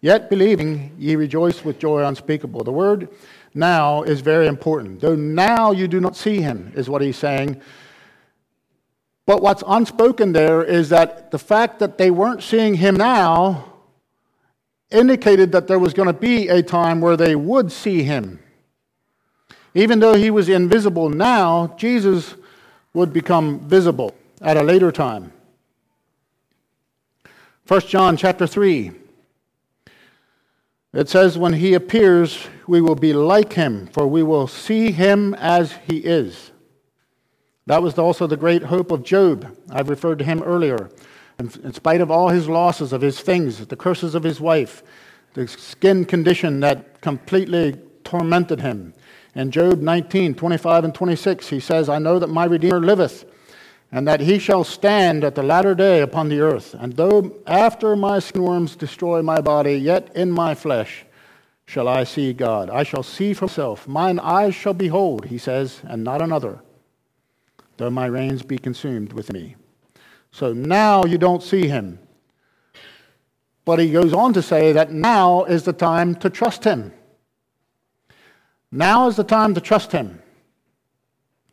yet 0.00 0.28
believing 0.28 0.90
ye 0.98 1.14
rejoice 1.14 1.64
with 1.64 1.78
joy 1.78 2.02
unspeakable. 2.04 2.64
The 2.64 2.72
word 2.72 3.08
now 3.54 4.02
is 4.02 4.20
very 4.20 4.48
important. 4.48 5.00
Though 5.00 5.14
now 5.14 5.70
you 5.70 5.86
do 5.86 6.00
not 6.00 6.16
see 6.16 6.40
him, 6.40 6.72
is 6.74 6.90
what 6.90 7.02
he's 7.02 7.16
saying. 7.16 7.60
But 9.26 9.42
what's 9.42 9.62
unspoken 9.64 10.32
there 10.32 10.64
is 10.64 10.88
that 10.88 11.30
the 11.30 11.38
fact 11.38 11.78
that 11.78 11.98
they 11.98 12.10
weren't 12.10 12.42
seeing 12.42 12.74
him 12.74 12.96
now 12.96 13.77
indicated 14.90 15.52
that 15.52 15.66
there 15.66 15.78
was 15.78 15.94
going 15.94 16.06
to 16.06 16.12
be 16.12 16.48
a 16.48 16.62
time 16.62 17.00
where 17.00 17.16
they 17.16 17.36
would 17.36 17.70
see 17.70 18.02
him. 18.02 18.40
Even 19.74 20.00
though 20.00 20.14
he 20.14 20.30
was 20.30 20.48
invisible 20.48 21.08
now, 21.08 21.74
Jesus 21.76 22.34
would 22.94 23.12
become 23.12 23.60
visible. 23.60 24.14
at 24.40 24.56
a 24.56 24.62
later 24.62 24.92
time. 24.92 25.32
1 27.66 27.80
John 27.82 28.16
chapter 28.16 28.46
3. 28.46 28.92
It 30.94 31.08
says, 31.08 31.36
When 31.36 31.54
he 31.54 31.74
appears, 31.74 32.46
we 32.66 32.80
will 32.80 32.94
be 32.94 33.12
like 33.12 33.52
him, 33.52 33.88
for 33.88 34.06
we 34.06 34.22
will 34.22 34.46
see 34.46 34.90
him 34.90 35.34
as 35.34 35.72
he 35.86 35.98
is. 35.98 36.52
That 37.66 37.82
was 37.82 37.98
also 37.98 38.26
the 38.26 38.36
great 38.36 38.62
hope 38.62 38.90
of 38.90 39.02
Job. 39.02 39.54
I've 39.70 39.90
referred 39.90 40.18
to 40.20 40.24
him 40.24 40.42
earlier. 40.42 40.90
In 41.38 41.72
spite 41.72 42.00
of 42.00 42.10
all 42.10 42.28
his 42.28 42.48
losses 42.48 42.92
of 42.92 43.00
his 43.00 43.20
things, 43.20 43.64
the 43.66 43.76
curses 43.76 44.14
of 44.14 44.24
his 44.24 44.40
wife, 44.40 44.82
the 45.34 45.46
skin 45.46 46.04
condition 46.04 46.60
that 46.60 47.00
completely 47.00 47.76
tormented 48.02 48.60
him. 48.60 48.92
In 49.34 49.50
Job 49.50 49.80
19, 49.80 50.34
25 50.34 50.84
and 50.84 50.94
26, 50.94 51.48
he 51.48 51.60
says, 51.60 51.88
I 51.88 51.98
know 51.98 52.18
that 52.18 52.28
my 52.28 52.44
Redeemer 52.44 52.80
liveth, 52.80 53.24
and 53.92 54.06
that 54.08 54.20
he 54.20 54.38
shall 54.38 54.64
stand 54.64 55.22
at 55.22 55.34
the 55.36 55.42
latter 55.42 55.74
day 55.74 56.00
upon 56.00 56.28
the 56.28 56.40
earth. 56.40 56.74
And 56.74 56.94
though 56.94 57.36
after 57.46 57.94
my 57.94 58.18
skin 58.18 58.42
worms 58.42 58.74
destroy 58.74 59.22
my 59.22 59.40
body, 59.40 59.76
yet 59.76 60.14
in 60.16 60.32
my 60.32 60.54
flesh 60.54 61.04
shall 61.66 61.86
I 61.86 62.04
see 62.04 62.32
God. 62.32 62.68
I 62.68 62.82
shall 62.82 63.02
see 63.04 63.32
for 63.32 63.44
myself. 63.46 63.86
Mine 63.86 64.18
eyes 64.18 64.54
shall 64.54 64.74
behold, 64.74 65.26
he 65.26 65.38
says, 65.38 65.82
and 65.84 66.02
not 66.02 66.20
another 66.20 66.60
though 67.78 67.90
my 67.90 68.06
reins 68.06 68.42
be 68.42 68.58
consumed 68.58 69.12
with 69.12 69.32
me. 69.32 69.56
So 70.30 70.52
now 70.52 71.04
you 71.04 71.18
don't 71.18 71.42
see 71.42 71.68
him. 71.68 71.98
But 73.64 73.78
he 73.78 73.90
goes 73.90 74.12
on 74.12 74.32
to 74.32 74.42
say 74.42 74.72
that 74.72 74.92
now 74.92 75.44
is 75.44 75.64
the 75.64 75.72
time 75.72 76.14
to 76.16 76.30
trust 76.30 76.64
him. 76.64 76.92
Now 78.70 79.08
is 79.08 79.16
the 79.16 79.24
time 79.24 79.54
to 79.54 79.60
trust 79.60 79.92
him, 79.92 80.22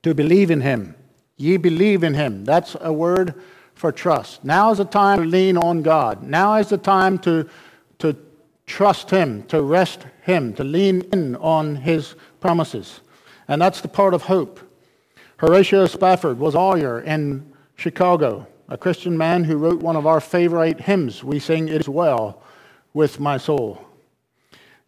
to 0.03 0.13
believe 0.13 0.51
in 0.51 0.61
him. 0.61 0.95
Ye 1.37 1.57
believe 1.57 2.03
in 2.03 2.13
him. 2.13 2.45
That's 2.45 2.75
a 2.79 2.91
word 2.91 3.35
for 3.73 3.91
trust. 3.91 4.43
Now 4.43 4.71
is 4.71 4.77
the 4.77 4.85
time 4.85 5.19
to 5.19 5.25
lean 5.25 5.57
on 5.57 5.81
God. 5.81 6.23
Now 6.23 6.55
is 6.55 6.69
the 6.69 6.77
time 6.77 7.17
to, 7.19 7.49
to 7.99 8.15
trust 8.65 9.09
him, 9.09 9.43
to 9.43 9.61
rest 9.61 10.05
him, 10.23 10.53
to 10.53 10.63
lean 10.63 11.01
in 11.13 11.35
on 11.37 11.75
his 11.75 12.15
promises. 12.39 13.01
And 13.47 13.61
that's 13.61 13.81
the 13.81 13.87
part 13.87 14.13
of 14.13 14.23
hope. 14.23 14.59
Horatio 15.37 15.85
Spafford 15.87 16.39
was 16.39 16.55
a 16.55 16.59
lawyer 16.59 17.01
in 17.01 17.53
Chicago, 17.75 18.47
a 18.67 18.77
Christian 18.77 19.17
man 19.17 19.43
who 19.43 19.57
wrote 19.57 19.81
one 19.81 19.95
of 19.95 20.07
our 20.07 20.19
favorite 20.19 20.81
hymns. 20.81 21.23
We 21.23 21.39
sing 21.39 21.67
It 21.67 21.81
Is 21.81 21.89
Well 21.89 22.41
with 22.93 23.19
My 23.19 23.37
Soul. 23.37 23.85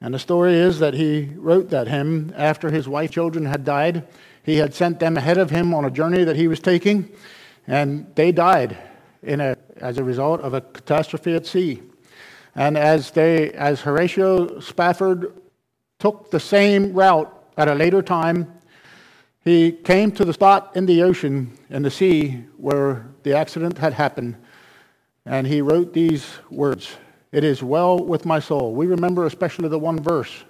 And 0.01 0.13
the 0.13 0.19
story 0.19 0.55
is 0.55 0.79
that 0.79 0.93
he 0.93 1.31
wrote 1.35 1.69
that 1.69 1.87
hymn 1.87 2.33
after 2.35 2.71
his 2.71 2.87
wife 2.87 3.11
children 3.11 3.45
had 3.45 3.63
died. 3.63 4.07
He 4.43 4.57
had 4.57 4.73
sent 4.73 4.99
them 4.99 5.17
ahead 5.17 5.37
of 5.37 5.49
him 5.49 5.73
on 5.73 5.85
a 5.85 5.91
journey 5.91 6.23
that 6.23 6.35
he 6.35 6.47
was 6.47 6.59
taking, 6.59 7.09
and 7.67 8.11
they 8.15 8.31
died 8.31 8.77
in 9.21 9.41
a, 9.41 9.57
as 9.77 9.97
a 9.97 10.03
result 10.03 10.41
of 10.41 10.53
a 10.53 10.61
catastrophe 10.61 11.35
at 11.35 11.45
sea. 11.45 11.81
And 12.55 12.77
as, 12.77 13.11
they, 13.11 13.51
as 13.51 13.81
Horatio 13.81 14.59
Spafford 14.59 15.33
took 15.99 16.31
the 16.31 16.39
same 16.39 16.93
route 16.93 17.31
at 17.57 17.67
a 17.67 17.75
later 17.75 18.01
time, 18.01 18.53
he 19.43 19.71
came 19.71 20.11
to 20.11 20.25
the 20.25 20.33
spot 20.33 20.71
in 20.75 20.85
the 20.85 21.03
ocean, 21.03 21.57
in 21.69 21.83
the 21.83 21.91
sea, 21.91 22.43
where 22.57 23.07
the 23.23 23.35
accident 23.35 23.77
had 23.77 23.93
happened, 23.93 24.35
and 25.25 25.47
he 25.47 25.61
wrote 25.61 25.93
these 25.93 26.25
words 26.49 26.97
It 27.31 27.43
is 27.43 27.63
well 27.63 27.97
with 27.97 28.25
my 28.25 28.39
soul. 28.39 28.73
We 28.73 28.87
remember 28.87 29.25
especially 29.25 29.69
the 29.69 29.79
one 29.79 29.99
verse 29.99 30.43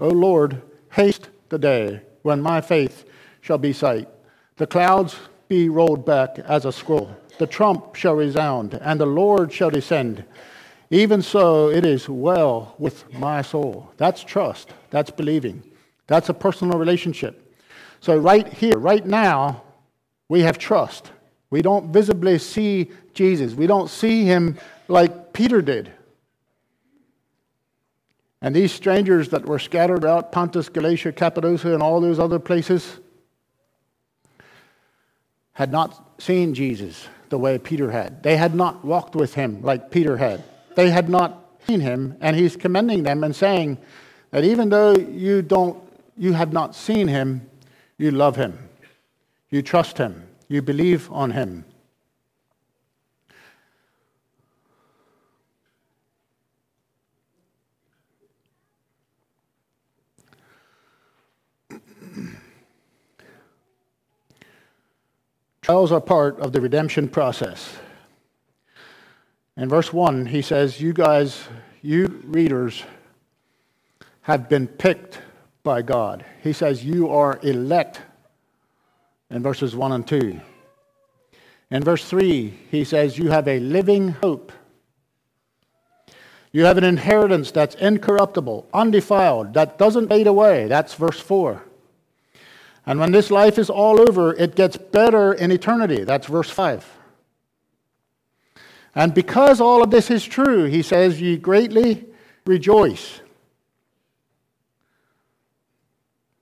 O 0.00 0.08
Lord, 0.08 0.62
haste 0.92 1.28
the 1.48 1.58
day 1.58 2.02
when 2.22 2.40
my 2.40 2.60
faith 2.60 3.04
shall 3.40 3.58
be 3.58 3.72
sight. 3.72 4.08
The 4.56 4.66
clouds 4.66 5.16
be 5.48 5.68
rolled 5.68 6.04
back 6.04 6.38
as 6.38 6.64
a 6.64 6.72
scroll. 6.72 7.16
The 7.38 7.46
trump 7.46 7.94
shall 7.96 8.14
resound, 8.14 8.74
and 8.74 9.00
the 9.00 9.06
Lord 9.06 9.52
shall 9.52 9.70
descend. 9.70 10.24
Even 10.90 11.20
so, 11.20 11.68
it 11.68 11.84
is 11.84 12.08
well 12.08 12.74
with 12.78 13.12
my 13.12 13.42
soul. 13.42 13.90
That's 13.96 14.22
trust. 14.22 14.70
That's 14.90 15.10
believing. 15.10 15.62
That's 16.06 16.28
a 16.28 16.34
personal 16.34 16.78
relationship. 16.78 17.47
So, 18.00 18.16
right 18.16 18.46
here, 18.52 18.78
right 18.78 19.04
now, 19.04 19.62
we 20.28 20.42
have 20.42 20.58
trust. 20.58 21.10
We 21.50 21.62
don't 21.62 21.92
visibly 21.92 22.38
see 22.38 22.90
Jesus, 23.14 23.54
we 23.54 23.66
don't 23.66 23.88
see 23.88 24.24
him 24.24 24.58
like 24.86 25.32
Peter 25.32 25.60
did. 25.60 25.90
And 28.40 28.54
these 28.54 28.70
strangers 28.70 29.30
that 29.30 29.46
were 29.46 29.58
scattered 29.58 30.04
out 30.04 30.30
Pontus, 30.30 30.68
Galatia, 30.68 31.12
Cappadocia, 31.12 31.74
and 31.74 31.82
all 31.82 32.00
those 32.00 32.20
other 32.20 32.38
places 32.38 33.00
had 35.52 35.72
not 35.72 36.20
seen 36.20 36.54
Jesus 36.54 37.08
the 37.30 37.38
way 37.38 37.58
Peter 37.58 37.90
had. 37.90 38.22
They 38.22 38.36
had 38.36 38.54
not 38.54 38.84
walked 38.84 39.16
with 39.16 39.34
him 39.34 39.60
like 39.62 39.90
Peter 39.90 40.16
had. 40.16 40.44
They 40.76 40.90
had 40.90 41.08
not 41.08 41.44
seen 41.66 41.80
him, 41.80 42.16
and 42.20 42.36
he's 42.36 42.56
commending 42.56 43.02
them 43.02 43.24
and 43.24 43.34
saying 43.34 43.78
that 44.30 44.44
even 44.44 44.68
though 44.68 44.94
you 44.94 45.42
don't 45.42 45.82
you 46.16 46.32
have 46.32 46.52
not 46.52 46.74
seen 46.74 47.08
him, 47.08 47.47
you 47.98 48.10
love 48.12 48.36
him. 48.36 48.70
You 49.50 49.60
trust 49.60 49.98
him. 49.98 50.28
You 50.46 50.62
believe 50.62 51.10
on 51.12 51.32
him. 51.32 51.64
Trials 65.60 65.90
are 65.92 66.00
part 66.00 66.38
of 66.38 66.52
the 66.52 66.60
redemption 66.60 67.08
process. 67.08 67.76
In 69.56 69.68
verse 69.68 69.92
1, 69.92 70.26
he 70.26 70.40
says, 70.40 70.80
You 70.80 70.92
guys, 70.92 71.42
you 71.82 72.22
readers, 72.24 72.84
have 74.22 74.48
been 74.48 74.68
picked 74.68 75.18
by 75.68 75.82
God. 75.82 76.24
He 76.42 76.54
says, 76.54 76.82
You 76.82 77.10
are 77.10 77.38
elect 77.42 78.00
in 79.30 79.42
verses 79.42 79.76
1 79.76 79.92
and 79.92 80.08
2. 80.08 80.40
In 81.70 81.84
verse 81.84 82.08
3, 82.08 82.54
he 82.70 82.84
says, 82.84 83.18
You 83.18 83.28
have 83.28 83.46
a 83.46 83.60
living 83.60 84.08
hope. 84.08 84.50
You 86.52 86.64
have 86.64 86.78
an 86.78 86.84
inheritance 86.84 87.50
that's 87.50 87.74
incorruptible, 87.74 88.66
undefiled, 88.72 89.52
that 89.52 89.76
doesn't 89.76 90.08
fade 90.08 90.26
away. 90.26 90.68
That's 90.68 90.94
verse 90.94 91.20
4. 91.20 91.62
And 92.86 92.98
when 92.98 93.12
this 93.12 93.30
life 93.30 93.58
is 93.58 93.68
all 93.68 94.00
over, 94.00 94.32
it 94.32 94.56
gets 94.56 94.78
better 94.78 95.34
in 95.34 95.52
eternity. 95.52 96.04
That's 96.04 96.26
verse 96.26 96.48
5. 96.48 96.86
And 98.94 99.12
because 99.12 99.60
all 99.60 99.82
of 99.82 99.90
this 99.90 100.10
is 100.10 100.24
true, 100.24 100.64
he 100.64 100.80
says, 100.80 101.20
Ye 101.20 101.36
greatly 101.36 102.06
rejoice. 102.46 103.20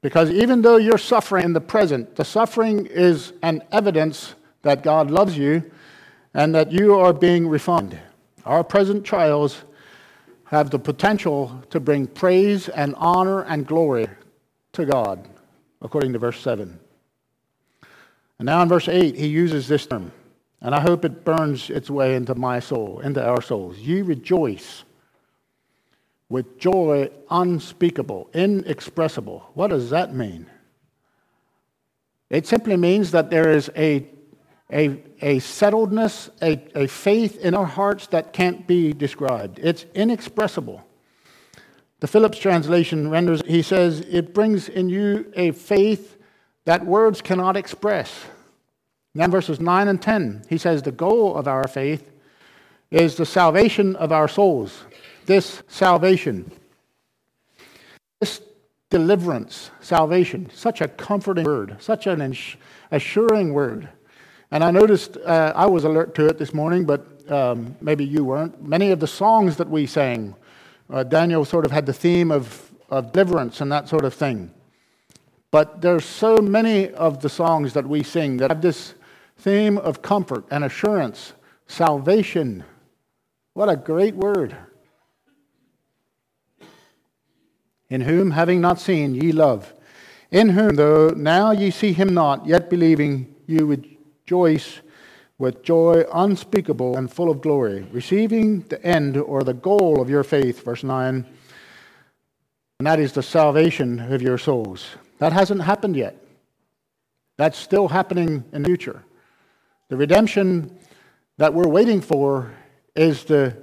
Because 0.06 0.30
even 0.30 0.62
though 0.62 0.76
you're 0.76 0.98
suffering 0.98 1.46
in 1.46 1.52
the 1.52 1.60
present, 1.60 2.14
the 2.14 2.24
suffering 2.24 2.86
is 2.86 3.32
an 3.42 3.60
evidence 3.72 4.36
that 4.62 4.84
God 4.84 5.10
loves 5.10 5.36
you 5.36 5.68
and 6.32 6.54
that 6.54 6.70
you 6.70 6.94
are 6.94 7.12
being 7.12 7.48
refined. 7.48 7.98
Our 8.44 8.62
present 8.62 9.04
trials 9.04 9.64
have 10.44 10.70
the 10.70 10.78
potential 10.78 11.60
to 11.70 11.80
bring 11.80 12.06
praise 12.06 12.68
and 12.68 12.94
honor 12.98 13.42
and 13.46 13.66
glory 13.66 14.06
to 14.74 14.86
God, 14.86 15.28
according 15.82 16.12
to 16.12 16.20
verse 16.20 16.38
7. 16.38 16.78
And 18.38 18.46
now 18.46 18.62
in 18.62 18.68
verse 18.68 18.86
8, 18.86 19.16
he 19.16 19.26
uses 19.26 19.66
this 19.66 19.86
term, 19.86 20.12
and 20.60 20.72
I 20.72 20.82
hope 20.82 21.04
it 21.04 21.24
burns 21.24 21.68
its 21.68 21.90
way 21.90 22.14
into 22.14 22.36
my 22.36 22.60
soul, 22.60 23.00
into 23.00 23.26
our 23.26 23.42
souls. 23.42 23.76
You 23.78 24.04
rejoice 24.04 24.84
with 26.28 26.58
joy 26.58 27.10
unspeakable, 27.30 28.28
inexpressible. 28.34 29.50
What 29.54 29.68
does 29.68 29.90
that 29.90 30.14
mean? 30.14 30.46
It 32.30 32.46
simply 32.46 32.76
means 32.76 33.12
that 33.12 33.30
there 33.30 33.50
is 33.50 33.70
a, 33.76 34.06
a, 34.72 34.86
a 35.20 35.36
settledness, 35.36 36.30
a, 36.42 36.60
a 36.74 36.88
faith 36.88 37.38
in 37.38 37.54
our 37.54 37.66
hearts 37.66 38.08
that 38.08 38.32
can't 38.32 38.66
be 38.66 38.92
described. 38.92 39.60
It's 39.62 39.86
inexpressible. 39.94 40.84
The 42.00 42.08
Phillips 42.08 42.38
translation 42.38 43.08
renders, 43.08 43.42
he 43.46 43.62
says, 43.62 44.00
it 44.00 44.34
brings 44.34 44.68
in 44.68 44.88
you 44.88 45.32
a 45.36 45.52
faith 45.52 46.18
that 46.64 46.84
words 46.84 47.22
cannot 47.22 47.56
express. 47.56 48.26
Then 49.14 49.30
verses 49.30 49.60
9 49.60 49.88
and 49.88 50.02
10, 50.02 50.44
he 50.48 50.58
says, 50.58 50.82
the 50.82 50.92
goal 50.92 51.36
of 51.36 51.46
our 51.46 51.68
faith 51.68 52.10
is 52.90 53.16
the 53.16 53.24
salvation 53.24 53.96
of 53.96 54.12
our 54.12 54.28
souls 54.28 54.84
this 55.26 55.62
salvation, 55.68 56.50
this 58.20 58.40
deliverance, 58.90 59.70
salvation, 59.80 60.48
such 60.52 60.80
a 60.80 60.88
comforting 60.88 61.44
word, 61.44 61.76
such 61.80 62.06
an 62.06 62.36
assuring 62.90 63.52
word. 63.52 63.88
And 64.50 64.62
I 64.62 64.70
noticed, 64.70 65.16
uh, 65.18 65.52
I 65.54 65.66
was 65.66 65.84
alert 65.84 66.14
to 66.14 66.26
it 66.26 66.38
this 66.38 66.54
morning, 66.54 66.84
but 66.84 67.30
um, 67.30 67.76
maybe 67.80 68.04
you 68.04 68.24
weren't. 68.24 68.62
Many 68.62 68.90
of 68.92 69.00
the 69.00 69.06
songs 69.06 69.56
that 69.56 69.68
we 69.68 69.86
sang, 69.86 70.36
uh, 70.88 71.02
Daniel 71.02 71.44
sort 71.44 71.66
of 71.66 71.72
had 71.72 71.84
the 71.84 71.92
theme 71.92 72.30
of, 72.30 72.70
of 72.88 73.12
deliverance 73.12 73.60
and 73.60 73.70
that 73.72 73.88
sort 73.88 74.04
of 74.04 74.14
thing. 74.14 74.52
But 75.50 75.80
there's 75.80 76.04
so 76.04 76.36
many 76.36 76.90
of 76.90 77.20
the 77.20 77.28
songs 77.28 77.72
that 77.72 77.86
we 77.86 78.02
sing 78.02 78.36
that 78.36 78.50
have 78.50 78.62
this, 78.62 78.94
theme 79.38 79.78
of 79.78 80.02
comfort 80.02 80.44
and 80.50 80.64
assurance, 80.64 81.34
salvation. 81.66 82.64
What 83.54 83.68
a 83.68 83.76
great 83.76 84.14
word. 84.14 84.56
In 87.88 88.00
whom, 88.00 88.32
having 88.32 88.60
not 88.60 88.80
seen, 88.80 89.14
ye 89.14 89.32
love. 89.32 89.72
In 90.30 90.50
whom, 90.50 90.76
though 90.76 91.10
now 91.10 91.52
ye 91.52 91.70
see 91.70 91.92
him 91.92 92.12
not, 92.12 92.46
yet 92.46 92.68
believing, 92.68 93.34
you 93.46 93.66
rejoice 93.66 94.80
with 95.38 95.62
joy 95.62 96.04
unspeakable 96.12 96.96
and 96.96 97.12
full 97.12 97.30
of 97.30 97.40
glory, 97.40 97.86
receiving 97.92 98.60
the 98.62 98.82
end 98.84 99.16
or 99.16 99.42
the 99.42 99.54
goal 99.54 100.00
of 100.00 100.10
your 100.10 100.24
faith, 100.24 100.64
verse 100.64 100.82
9, 100.82 101.26
and 102.78 102.86
that 102.86 102.98
is 102.98 103.12
the 103.12 103.22
salvation 103.22 104.00
of 104.12 104.22
your 104.22 104.38
souls. 104.38 104.86
That 105.18 105.32
hasn't 105.32 105.62
happened 105.62 105.96
yet. 105.96 106.16
That's 107.36 107.58
still 107.58 107.88
happening 107.88 108.44
in 108.52 108.62
the 108.62 108.68
future. 108.68 109.02
The 109.88 109.96
redemption 109.96 110.78
that 111.38 111.52
we're 111.54 111.68
waiting 111.68 112.00
for 112.00 112.52
is 112.94 113.24
the, 113.24 113.56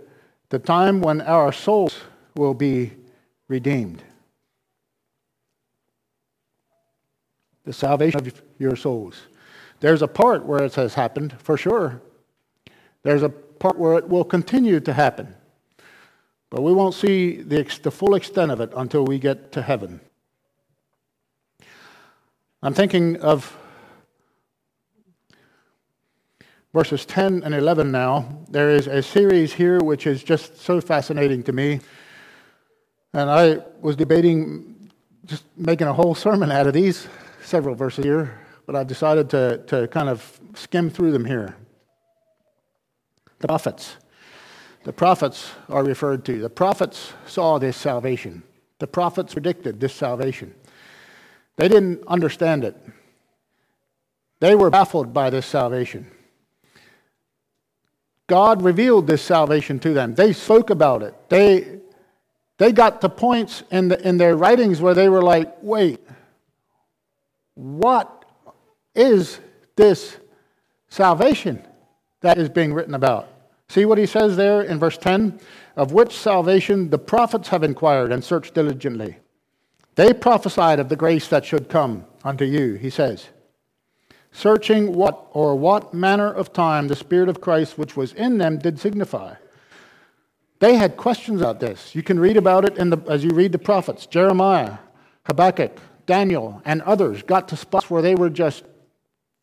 the 0.50 0.60
time 0.60 1.02
when 1.02 1.22
our 1.22 1.52
souls 1.52 2.00
will 2.36 2.54
be 2.54 2.94
redeemed. 3.48 4.04
The 7.66 7.74
salvation 7.74 8.20
of 8.20 8.42
your 8.60 8.76
souls. 8.76 9.22
There's 9.80 10.02
a 10.02 10.08
part 10.08 10.46
where 10.46 10.64
it 10.64 10.76
has 10.76 10.94
happened, 10.94 11.36
for 11.40 11.58
sure. 11.58 12.02
There's 13.04 13.24
a 13.24 13.30
part 13.30 13.78
where 13.78 13.98
it 13.98 14.08
will 14.08 14.24
continue 14.24 14.80
to 14.80 14.94
happen. 14.94 15.36
But 16.50 16.62
we 16.62 16.72
won't 16.72 16.94
see 16.94 17.42
the, 17.42 17.64
the 17.82 17.92
full 17.92 18.16
extent 18.16 18.52
of 18.52 18.62
it 18.62 18.72
until 18.76 19.06
we 19.06 19.20
get 19.20 19.52
to 19.54 19.62
heaven. 19.62 20.00
I'm 22.62 22.74
thinking 22.74 23.18
of 23.18 23.58
verses 26.74 27.06
10 27.06 27.44
and 27.44 27.54
11 27.54 27.92
now. 27.92 28.46
There 28.50 28.70
is 28.70 28.88
a 28.88 29.02
series 29.02 29.54
here 29.54 29.80
which 29.80 30.08
is 30.08 30.24
just 30.24 30.62
so 30.62 30.80
fascinating 30.80 31.44
to 31.44 31.52
me. 31.52 31.82
And 33.14 33.30
I 33.30 33.60
was 33.82 33.96
debating 33.96 34.92
just 35.26 35.44
making 35.58 35.88
a 35.88 35.94
whole 35.94 36.16
sermon 36.16 36.52
out 36.52 36.68
of 36.68 36.74
these 36.74 37.08
several 37.44 37.76
verses 37.76 38.06
here, 38.06 38.40
but 38.66 38.76
I've 38.76 38.88
decided 38.88 39.30
to, 39.32 39.64
to 39.68 39.88
kind 39.90 40.10
of 40.10 40.40
skim 40.56 40.90
through 40.90 41.12
them 41.12 41.26
here. 41.26 41.56
The 43.40 43.48
prophets. 43.48 43.98
The 44.84 44.94
prophets 44.94 45.52
are 45.70 45.84
referred 45.84 46.26
to. 46.26 46.40
The 46.40 46.50
prophets 46.50 47.14
saw 47.26 47.58
this 47.58 47.78
salvation. 47.78 48.44
The 48.80 48.88
prophets 48.88 49.34
predicted 49.34 49.80
this 49.80 49.94
salvation. 49.94 50.54
They 51.56 51.68
didn't 51.68 52.06
understand 52.08 52.64
it. 52.64 52.76
They 54.40 54.56
were 54.56 54.70
baffled 54.70 55.14
by 55.14 55.30
this 55.30 55.46
salvation. 55.46 56.12
God 58.28 58.62
revealed 58.62 59.08
this 59.08 59.22
salvation 59.22 59.80
to 59.80 59.94
them. 59.94 60.16
They 60.16 60.34
spoke 60.34 60.70
about 60.70 61.04
it. 61.04 61.14
They, 61.30 61.80
they 62.58 62.72
got 62.72 63.02
to 63.02 63.10
points 63.10 63.64
in, 63.72 63.90
the, 63.90 64.08
in 64.08 64.18
their 64.18 64.36
writings 64.36 64.82
where 64.82 64.94
they 64.94 65.08
were 65.08 65.22
like, 65.22 65.56
wait, 65.62 66.00
what 67.56 68.26
is 68.96 69.40
this 69.76 70.18
salvation 70.90 71.66
that 72.22 72.38
is 72.38 72.50
being 72.50 72.74
written 72.74 72.96
about? 72.96 73.30
See 73.70 73.86
what 73.86 73.98
he 73.98 74.06
says 74.06 74.36
there 74.36 74.62
in 74.62 74.80
verse 74.80 74.98
10? 74.98 75.40
Of 75.76 75.92
which 75.92 76.16
salvation 76.16 76.90
the 76.90 77.00
prophets 77.00 77.48
have 77.50 77.64
inquired 77.64 78.12
and 78.12 78.24
searched 78.24 78.54
diligently. 78.54 79.18
They 79.96 80.14
prophesied 80.14 80.80
of 80.80 80.90
the 80.90 80.96
grace 80.96 81.28
that 81.28 81.46
should 81.46 81.70
come 81.70 82.06
unto 82.24 82.46
you, 82.46 82.76
he 82.76 82.90
says. 82.90 83.30
Searching 84.32 84.94
what 84.94 85.28
or 85.32 85.56
what 85.56 85.94
manner 85.94 86.32
of 86.32 86.54
time 86.54 86.88
the 86.88 86.96
Spirit 86.96 87.30
of 87.30 87.42
Christ 87.42 87.78
which 87.78 87.96
was 87.96 88.14
in 88.14 88.40
them 88.40 88.58
did 88.58 88.80
signify. 88.80 89.36
They 90.60 90.76
had 90.76 90.98
questions 90.98 91.42
about 91.42 91.60
this. 91.60 91.94
You 91.94 92.04
can 92.04 92.20
read 92.20 92.38
about 92.38 92.66
it 92.66 92.78
in 92.78 92.90
the, 92.90 92.98
as 93.10 93.24
you 93.24 93.32
read 93.32 93.52
the 93.52 93.60
prophets. 93.60 94.06
Jeremiah, 94.06 94.78
Habakkuk, 95.26 95.78
Daniel, 96.06 96.62
and 96.66 96.82
others 96.82 97.24
got 97.24 97.48
to 97.50 97.58
spots 97.58 97.90
where 97.90 98.02
they 98.02 98.16
were 98.16 98.30
just 98.30 98.64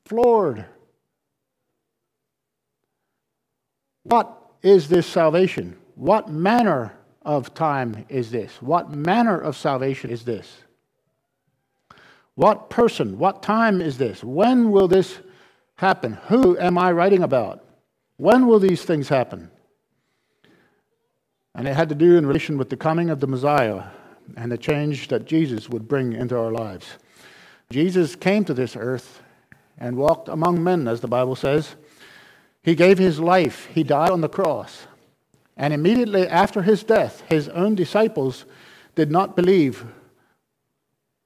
floored 0.05 0.67
What 4.11 4.37
is 4.63 4.89
this 4.89 5.07
salvation? 5.07 5.77
What 5.95 6.29
manner 6.29 6.97
of 7.23 7.55
time 7.55 8.07
is 8.09 8.31
this? 8.31 8.61
What 8.61 8.91
manner 8.91 9.39
of 9.39 9.57
salvation 9.57 10.11
is 10.11 10.25
this? 10.25 10.63
What 12.35 12.71
person, 12.71 13.19
what 13.19 13.43
time 13.43 13.81
is 13.81 13.99
this? 13.99 14.25
When 14.25 14.71
will 14.71 14.89
this 14.89 15.19
happen? 15.77 16.15
Who 16.29 16.59
am 16.59 16.79
I 16.79 16.93
writing 16.93 17.23
about? 17.23 17.65
When 18.17 18.47
will 18.47 18.59
these 18.59 18.83
things 18.83 19.09
happen? 19.09 19.51
And 21.55 21.69
it 21.69 21.75
had 21.75 21.89
to 21.91 21.95
do 21.95 22.17
in 22.17 22.27
relation 22.27 22.57
with 22.59 22.71
the 22.71 22.77
coming 22.77 23.11
of 23.11 23.21
the 23.21 23.27
Messiah 23.27 23.85
and 24.37 24.51
the 24.51 24.59
change 24.59 25.09
that 25.09 25.26
Jesus 25.26 25.68
would 25.68 25.89
bring 25.89 26.12
into 26.12 26.39
our 26.39 26.51
lives. 26.51 26.87
Jesus 27.70 28.16
came 28.16 28.45
to 28.45 28.55
this 28.55 28.76
earth 28.76 29.22
and 29.78 29.97
walked 29.97 30.28
among 30.28 30.62
men, 30.62 30.89
as 30.89 31.01
the 31.01 31.09
Bible 31.09 31.37
says. 31.37 31.76
He 32.62 32.74
gave 32.74 32.99
his 32.99 33.18
life, 33.18 33.66
he 33.66 33.83
died 33.83 34.11
on 34.11 34.20
the 34.20 34.28
cross. 34.28 34.87
And 35.57 35.72
immediately 35.72 36.26
after 36.26 36.62
his 36.62 36.83
death, 36.83 37.22
his 37.28 37.49
own 37.49 37.74
disciples 37.74 38.45
did 38.95 39.11
not 39.11 39.37
believe 39.37 39.85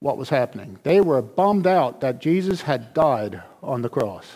what 0.01 0.19
was 0.19 0.29
happening. 0.29 0.79
They 0.83 1.01
were 1.01 1.23
bummed 1.23 1.67
out 1.67 2.01
that 2.03 2.21
Jesus 2.21 2.63
had 2.63 2.93
died 2.95 3.43
on 3.63 3.83
the 3.83 3.89
cross. 3.89 4.27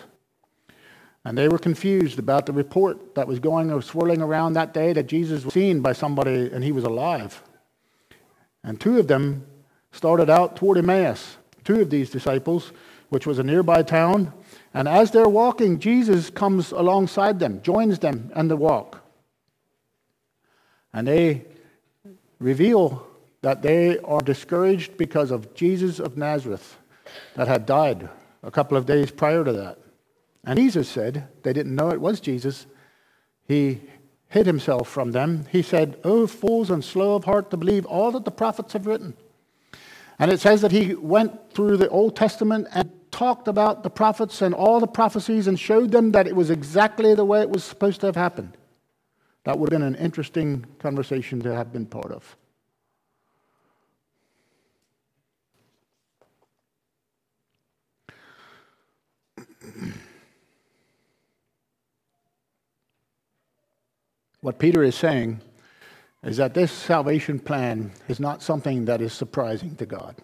And 1.24 1.36
they 1.36 1.48
were 1.48 1.58
confused 1.58 2.18
about 2.18 2.46
the 2.46 2.52
report 2.52 3.14
that 3.14 3.28
was 3.28 3.38
going 3.38 3.70
or 3.70 3.82
swirling 3.82 4.22
around 4.22 4.54
that 4.54 4.72
day 4.72 4.94
that 4.94 5.08
Jesus 5.08 5.44
was 5.44 5.52
seen 5.52 5.80
by 5.80 5.92
somebody 5.92 6.50
and 6.50 6.64
he 6.64 6.72
was 6.72 6.84
alive. 6.84 7.42
And 8.68 8.78
two 8.78 8.98
of 8.98 9.08
them 9.08 9.46
started 9.92 10.28
out 10.28 10.54
toward 10.54 10.76
Emmaus, 10.76 11.38
two 11.64 11.80
of 11.80 11.88
these 11.88 12.10
disciples, 12.10 12.70
which 13.08 13.26
was 13.26 13.38
a 13.38 13.42
nearby 13.42 13.82
town, 13.82 14.30
and 14.74 14.86
as 14.86 15.10
they're 15.10 15.26
walking, 15.26 15.78
Jesus 15.78 16.28
comes 16.28 16.70
alongside 16.70 17.40
them, 17.40 17.62
joins 17.62 17.98
them 17.98 18.30
in 18.36 18.48
the 18.48 18.58
walk. 18.58 19.00
And 20.92 21.08
they 21.08 21.46
reveal 22.38 23.06
that 23.40 23.62
they 23.62 23.98
are 24.00 24.20
discouraged 24.20 24.98
because 24.98 25.30
of 25.30 25.54
Jesus 25.54 25.98
of 25.98 26.18
Nazareth 26.18 26.76
that 27.36 27.48
had 27.48 27.64
died 27.64 28.10
a 28.42 28.50
couple 28.50 28.76
of 28.76 28.84
days 28.84 29.10
prior 29.10 29.44
to 29.44 29.52
that. 29.54 29.78
And 30.44 30.58
Jesus 30.58 30.90
said, 30.90 31.26
they 31.42 31.54
didn't 31.54 31.74
know 31.74 31.88
it 31.88 32.02
was 32.02 32.20
Jesus. 32.20 32.66
He 33.46 33.80
hid 34.28 34.46
himself 34.46 34.88
from 34.88 35.12
them. 35.12 35.46
He 35.50 35.62
said, 35.62 35.98
Oh, 36.04 36.26
fools 36.26 36.70
and 36.70 36.84
slow 36.84 37.14
of 37.14 37.24
heart 37.24 37.50
to 37.50 37.56
believe 37.56 37.86
all 37.86 38.10
that 38.12 38.24
the 38.24 38.30
prophets 38.30 38.74
have 38.74 38.86
written. 38.86 39.14
And 40.18 40.30
it 40.30 40.40
says 40.40 40.60
that 40.62 40.72
he 40.72 40.94
went 40.94 41.52
through 41.52 41.76
the 41.76 41.88
Old 41.88 42.16
Testament 42.16 42.68
and 42.72 42.90
talked 43.10 43.48
about 43.48 43.82
the 43.82 43.90
prophets 43.90 44.42
and 44.42 44.54
all 44.54 44.80
the 44.80 44.86
prophecies 44.86 45.46
and 45.46 45.58
showed 45.58 45.92
them 45.92 46.12
that 46.12 46.26
it 46.26 46.36
was 46.36 46.50
exactly 46.50 47.14
the 47.14 47.24
way 47.24 47.40
it 47.40 47.50
was 47.50 47.64
supposed 47.64 48.00
to 48.00 48.06
have 48.06 48.16
happened. 48.16 48.56
That 49.44 49.58
would 49.58 49.72
have 49.72 49.80
been 49.80 49.86
an 49.86 49.94
interesting 49.94 50.66
conversation 50.78 51.40
to 51.42 51.54
have 51.54 51.72
been 51.72 51.86
part 51.86 52.12
of. 52.12 52.36
What 64.41 64.59
Peter 64.59 64.82
is 64.82 64.95
saying 64.95 65.41
is 66.22 66.36
that 66.36 66.55
this 66.55 66.70
salvation 66.70 67.39
plan 67.39 67.93
is 68.09 68.20
not 68.20 68.43
something 68.43 68.84
that 68.84 69.01
is 69.01 69.12
surprising 69.12 69.74
to 69.76 69.86
God. 69.86 70.16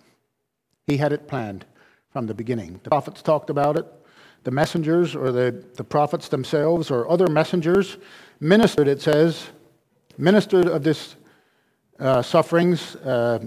He 0.87 0.97
had 0.97 1.13
it 1.13 1.27
planned 1.27 1.65
from 2.13 2.27
the 2.27 2.35
beginning. 2.35 2.81
The 2.85 2.91
prophets 2.91 3.23
talked 3.23 3.51
about 3.51 3.77
it. 3.77 3.87
The 4.45 4.51
messengers 4.51 5.17
or 5.17 5.33
the, 5.33 5.65
the 5.75 5.85
prophets 5.85 6.29
themselves 6.29 6.91
or 6.91 7.11
other 7.11 7.29
messengers 7.29 7.97
ministered, 8.41 8.89
it 8.89 9.01
says, 9.01 9.49
ministered 10.19 10.67
of 10.67 10.85
this 10.85 11.17
uh, 11.99 12.23
sufferings. 12.23 12.97
Uh, 12.97 13.47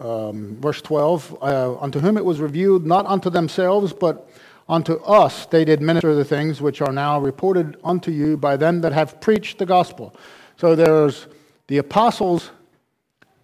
um, 0.00 0.56
verse 0.60 0.80
12, 0.80 1.36
uh, 1.42 1.78
unto 1.78 2.00
whom 2.00 2.16
it 2.16 2.24
was 2.24 2.40
revealed, 2.40 2.86
not 2.86 3.06
unto 3.06 3.30
themselves, 3.30 3.92
but 3.92 4.28
unto 4.68 4.94
us 5.02 5.46
they 5.46 5.64
did 5.64 5.82
minister 5.82 6.14
the 6.14 6.24
things 6.24 6.60
which 6.60 6.80
are 6.80 6.92
now 6.92 7.20
reported 7.20 7.76
unto 7.84 8.10
you 8.10 8.36
by 8.36 8.56
them 8.56 8.80
that 8.80 8.92
have 8.92 9.20
preached 9.20 9.58
the 9.58 9.66
gospel. 9.66 10.14
So 10.56 10.74
there's 10.74 11.26
the 11.66 11.78
apostles 11.78 12.50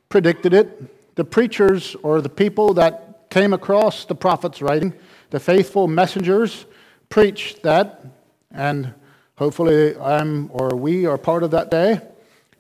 predicted 0.09 0.53
it, 0.53 1.15
the 1.17 1.25
preachers 1.25 1.97
or 2.03 2.21
the 2.21 2.29
people 2.29 2.75
that 2.75 3.31
came 3.31 3.53
across 3.53 4.05
the 4.05 4.15
prophet's 4.15 4.61
writing. 4.61 4.93
The 5.31 5.41
faithful 5.41 5.87
messengers 5.87 6.67
preached 7.09 7.63
that, 7.63 8.05
and 8.51 8.93
hopefully 9.37 9.97
I'm 9.97 10.51
or 10.53 10.75
we 10.75 11.07
are 11.07 11.17
part 11.17 11.43
of 11.43 11.51
that 11.53 11.71
day, 11.71 12.01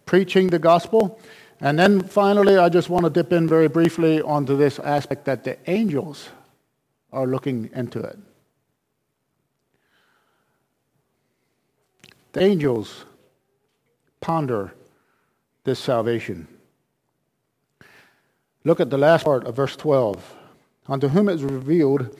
preaching 0.06 0.48
the 0.48 0.58
gospel. 0.58 1.20
And 1.60 1.78
then 1.78 2.00
finally, 2.00 2.56
I 2.56 2.68
just 2.68 2.88
want 2.88 3.04
to 3.04 3.10
dip 3.10 3.32
in 3.32 3.46
very 3.46 3.68
briefly 3.68 4.22
onto 4.22 4.56
this 4.56 4.78
aspect 4.78 5.24
that 5.26 5.44
the 5.44 5.58
angels 5.68 6.30
are 7.12 7.26
looking 7.26 7.68
into 7.74 8.00
it. 8.00 8.18
The 12.32 12.42
angels 12.42 13.04
ponder 14.20 14.72
this 15.64 15.78
salvation. 15.78 16.46
Look 18.64 18.80
at 18.80 18.90
the 18.90 18.98
last 18.98 19.24
part 19.24 19.46
of 19.46 19.56
verse 19.56 19.76
12. 19.76 20.36
Unto 20.88 21.08
whom 21.08 21.28
it 21.28 21.34
is 21.34 21.44
revealed 21.44 22.16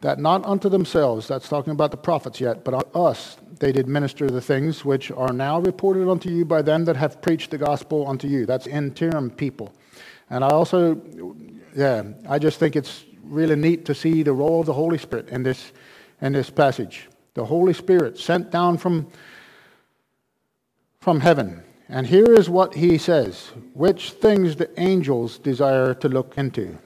that 0.00 0.18
not 0.18 0.44
unto 0.44 0.68
themselves, 0.68 1.28
that's 1.28 1.48
talking 1.48 1.72
about 1.72 1.90
the 1.90 1.96
prophets 1.96 2.40
yet, 2.40 2.64
but 2.64 2.74
unto 2.74 2.98
us 2.98 3.36
they 3.60 3.70
did 3.72 3.86
minister 3.86 4.28
the 4.28 4.40
things 4.40 4.84
which 4.84 5.12
are 5.12 5.32
now 5.32 5.60
reported 5.60 6.08
unto 6.08 6.28
you 6.28 6.44
by 6.44 6.60
them 6.62 6.84
that 6.84 6.96
have 6.96 7.22
preached 7.22 7.52
the 7.52 7.58
gospel 7.58 8.08
unto 8.08 8.26
you. 8.26 8.44
That's 8.44 8.66
interim 8.66 9.30
people. 9.30 9.72
And 10.30 10.42
I 10.42 10.48
also, 10.48 11.00
yeah, 11.76 12.02
I 12.28 12.38
just 12.38 12.58
think 12.58 12.74
it's 12.74 13.04
really 13.22 13.54
neat 13.54 13.84
to 13.84 13.94
see 13.94 14.22
the 14.22 14.32
role 14.32 14.60
of 14.60 14.66
the 14.66 14.72
Holy 14.72 14.98
Spirit 14.98 15.28
in 15.28 15.42
this, 15.42 15.72
in 16.20 16.32
this 16.32 16.50
passage. 16.50 17.08
The 17.34 17.44
Holy 17.44 17.72
Spirit 17.72 18.18
sent 18.18 18.50
down 18.50 18.78
from, 18.78 19.08
from 21.02 21.18
heaven. 21.18 21.60
And 21.88 22.06
here 22.06 22.32
is 22.32 22.48
what 22.48 22.74
he 22.74 22.96
says 22.96 23.50
which 23.74 24.12
things 24.12 24.56
the 24.56 24.70
angels 24.80 25.36
desire 25.36 25.94
to 25.94 26.08
look 26.08 26.38
into. 26.38 26.78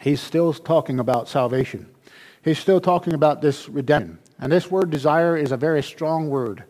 He's 0.00 0.20
still 0.20 0.52
talking 0.52 0.98
about 0.98 1.28
salvation. 1.28 1.86
He's 2.42 2.58
still 2.58 2.80
talking 2.80 3.14
about 3.14 3.42
this 3.42 3.68
redemption. 3.68 4.18
And 4.40 4.50
this 4.50 4.70
word 4.70 4.90
desire 4.90 5.36
is 5.36 5.52
a 5.52 5.56
very 5.56 5.82
strong 5.82 6.30
word. 6.30 6.64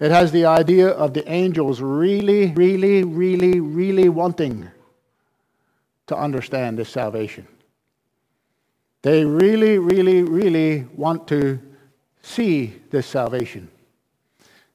It 0.00 0.10
has 0.10 0.32
the 0.32 0.44
idea 0.44 0.88
of 0.88 1.14
the 1.14 1.26
angels 1.30 1.80
really, 1.80 2.52
really, 2.52 3.04
really, 3.04 3.60
really 3.60 4.08
wanting 4.08 4.68
to 6.08 6.16
understand 6.16 6.78
this 6.78 6.90
salvation. 6.90 7.46
They 9.02 9.24
really, 9.24 9.78
really, 9.78 10.22
really 10.22 10.86
want 10.94 11.26
to 11.28 11.58
see 12.20 12.82
this 12.90 13.06
salvation. 13.06 13.70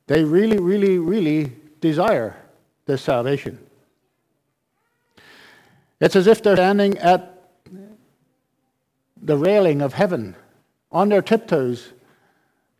They 0.09 0.23
really, 0.23 0.57
really, 0.57 0.97
really 0.97 1.53
desire 1.81 2.35
this 2.87 3.03
salvation. 3.03 3.59
It's 6.01 6.15
as 6.15 6.25
if 6.25 6.41
they're 6.41 6.55
standing 6.55 6.97
at 6.97 7.51
the 9.21 9.37
railing 9.37 9.83
of 9.83 9.93
heaven 9.93 10.35
on 10.91 11.09
their 11.09 11.21
tiptoes, 11.21 11.93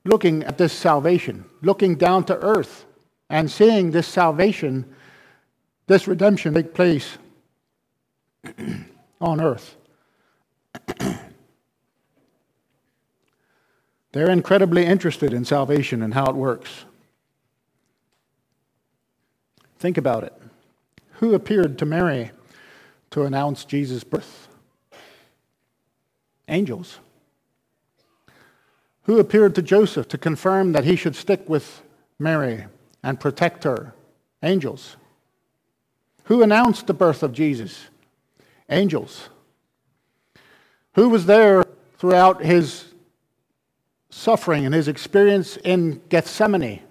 looking 0.05 0.41
at 0.41 0.57
this 0.57 0.73
salvation, 0.73 1.45
looking 1.61 1.97
down 1.97 2.23
to 2.23 2.35
earth 2.37 2.87
and 3.29 3.51
seeing 3.51 3.91
this 3.91 4.07
salvation, 4.07 4.91
this 5.85 6.07
redemption 6.07 6.55
take 6.55 6.73
place 6.73 7.19
on 9.21 9.39
earth. 9.39 9.75
They're 14.13 14.31
incredibly 14.31 14.87
interested 14.87 15.31
in 15.31 15.45
salvation 15.45 16.01
and 16.01 16.15
how 16.15 16.25
it 16.25 16.35
works. 16.35 16.85
Think 19.79 19.97
about 19.97 20.25
it. 20.25 20.33
Who 21.13 21.33
appeared 21.33 21.77
to 21.79 21.85
Mary 21.85 22.31
to 23.11 23.23
announce 23.23 23.63
Jesus' 23.63 24.03
birth? 24.03 24.49
Angels. 26.49 26.99
Who 29.03 29.19
appeared 29.19 29.55
to 29.55 29.61
Joseph 29.61 30.07
to 30.09 30.17
confirm 30.17 30.73
that 30.73 30.83
he 30.83 30.95
should 30.95 31.15
stick 31.15 31.47
with 31.47 31.81
Mary 32.19 32.65
and 33.03 33.19
protect 33.19 33.63
her? 33.63 33.93
Angels. 34.43 34.97
Who 36.25 36.43
announced 36.43 36.87
the 36.87 36.93
birth 36.93 37.23
of 37.23 37.31
Jesus? 37.31 37.87
Angels. 38.69 39.29
Who 40.95 41.07
was 41.07 41.25
there 41.25 41.63
throughout 41.97 42.43
his 42.43 42.93
suffering 44.09 44.65
and 44.65 44.75
his 44.75 44.89
experience 44.89 45.57
in 45.57 46.01
Gethsemane? 46.09 46.81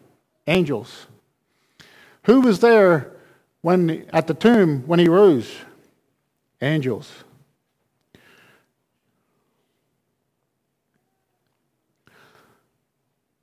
Angels. 0.46 1.06
Who 2.28 2.42
was 2.42 2.60
there 2.60 3.10
when 3.62 4.06
at 4.12 4.26
the 4.26 4.34
tomb 4.34 4.82
when 4.86 4.98
he 4.98 5.08
rose? 5.08 5.50
Angels. 6.60 7.10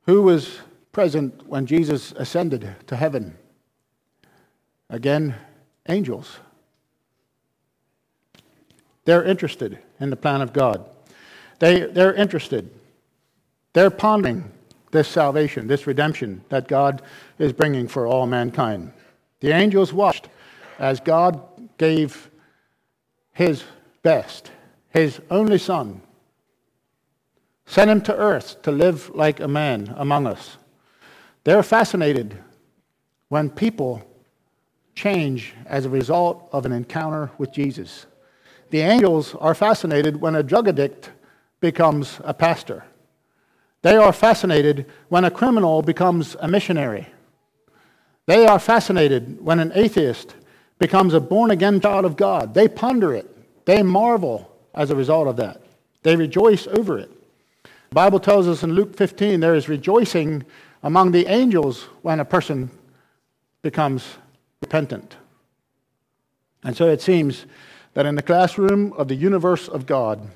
Who 0.04 0.22
was 0.22 0.60
present 0.92 1.48
when 1.48 1.66
Jesus 1.66 2.12
ascended 2.12 2.76
to 2.86 2.96
heaven? 2.96 3.36
Again, 4.88 5.34
angels. 5.90 6.38
They're 9.06 9.24
interested 9.24 9.80
in 10.00 10.12
the 10.12 10.16
plan 10.16 10.42
of 10.42 10.54
God. 10.54 10.88
They, 11.58 11.88
they're 11.88 12.14
interested. 12.14 12.70
They're 13.74 13.90
pondering 13.90 14.52
this 14.96 15.08
salvation, 15.08 15.68
this 15.68 15.86
redemption 15.86 16.44
that 16.50 16.68
God 16.68 17.02
is 17.38 17.54
bringing 17.54 17.88
for 17.88 18.08
all 18.08 18.26
mankind. 18.26 18.92
The 19.42 19.52
angels 19.52 19.94
watched 19.94 20.30
as 20.80 21.00
God 21.00 21.42
gave 21.78 22.32
his 23.34 23.64
best, 24.02 24.52
his 24.90 25.20
only 25.30 25.58
son, 25.58 26.02
sent 27.66 27.90
him 27.90 28.02
to 28.02 28.16
earth 28.16 28.62
to 28.64 28.72
live 28.72 29.10
like 29.14 29.40
a 29.40 29.48
man 29.48 29.94
among 29.98 30.28
us. 30.28 30.58
They're 31.44 31.64
fascinated 31.64 32.38
when 33.30 33.50
people 33.50 34.02
change 34.96 35.54
as 35.66 35.86
a 35.86 35.90
result 35.90 36.48
of 36.52 36.66
an 36.66 36.72
encounter 36.72 37.32
with 37.38 37.52
Jesus. 37.52 38.06
The 38.70 38.80
angels 38.80 39.36
are 39.36 39.54
fascinated 39.54 40.22
when 40.22 40.36
a 40.36 40.44
drug 40.44 40.68
addict 40.68 41.12
becomes 41.60 42.20
a 42.24 42.34
pastor. 42.34 42.86
They 43.86 43.98
are 43.98 44.12
fascinated 44.12 44.88
when 45.10 45.26
a 45.26 45.30
criminal 45.30 45.84
becomes 45.84 46.36
a 46.40 46.48
missionary. 46.48 47.06
They 48.26 48.48
are 48.48 48.58
fascinated 48.58 49.40
when 49.46 49.60
an 49.60 49.72
atheist 49.76 50.34
becomes 50.80 51.14
a 51.14 51.20
born 51.20 51.52
again 51.52 51.80
child 51.80 52.04
of 52.04 52.16
God. 52.16 52.56
They 52.56 52.68
ponder 52.68 53.14
it. 53.14 53.30
They 53.66 53.84
marvel 53.84 54.52
as 54.74 54.90
a 54.90 54.96
result 54.96 55.28
of 55.28 55.36
that. 55.36 55.62
They 56.02 56.16
rejoice 56.16 56.66
over 56.66 56.98
it. 56.98 57.12
The 57.90 57.94
Bible 57.94 58.20
tells 58.20 58.48
us 58.48 58.64
in 58.64 58.74
Luke 58.74 58.96
15 58.96 59.40
there 59.40 59.54
is 59.54 59.70
rejoicing 59.70 60.46
among 60.82 61.12
the 61.12 61.28
angels 61.28 61.84
when 62.02 62.20
a 62.20 62.26
person 62.26 62.72
becomes 63.62 64.16
repentant. 64.62 65.16
And 66.64 66.76
so 66.76 66.88
it 66.88 67.04
seems 67.04 67.46
that 67.94 68.08
in 68.08 68.16
the 68.16 68.24
classroom 68.24 68.94
of 68.94 69.10
the 69.10 69.16
universe 69.16 69.68
of 69.68 69.86
God, 69.86 70.28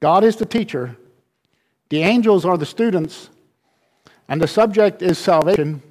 God 0.00 0.24
is 0.24 0.36
the 0.36 0.46
teacher, 0.46 0.96
the 1.90 2.02
angels 2.02 2.44
are 2.44 2.56
the 2.56 2.66
students, 2.66 3.28
and 4.28 4.40
the 4.40 4.48
subject 4.48 5.02
is 5.02 5.18
salvation. 5.18 5.82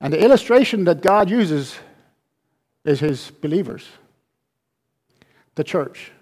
And 0.00 0.12
the 0.12 0.24
illustration 0.24 0.84
that 0.84 1.02
God 1.02 1.28
uses 1.28 1.76
is 2.84 3.00
his 3.00 3.30
believers, 3.30 3.86
the 5.56 5.64
church. 5.64 6.12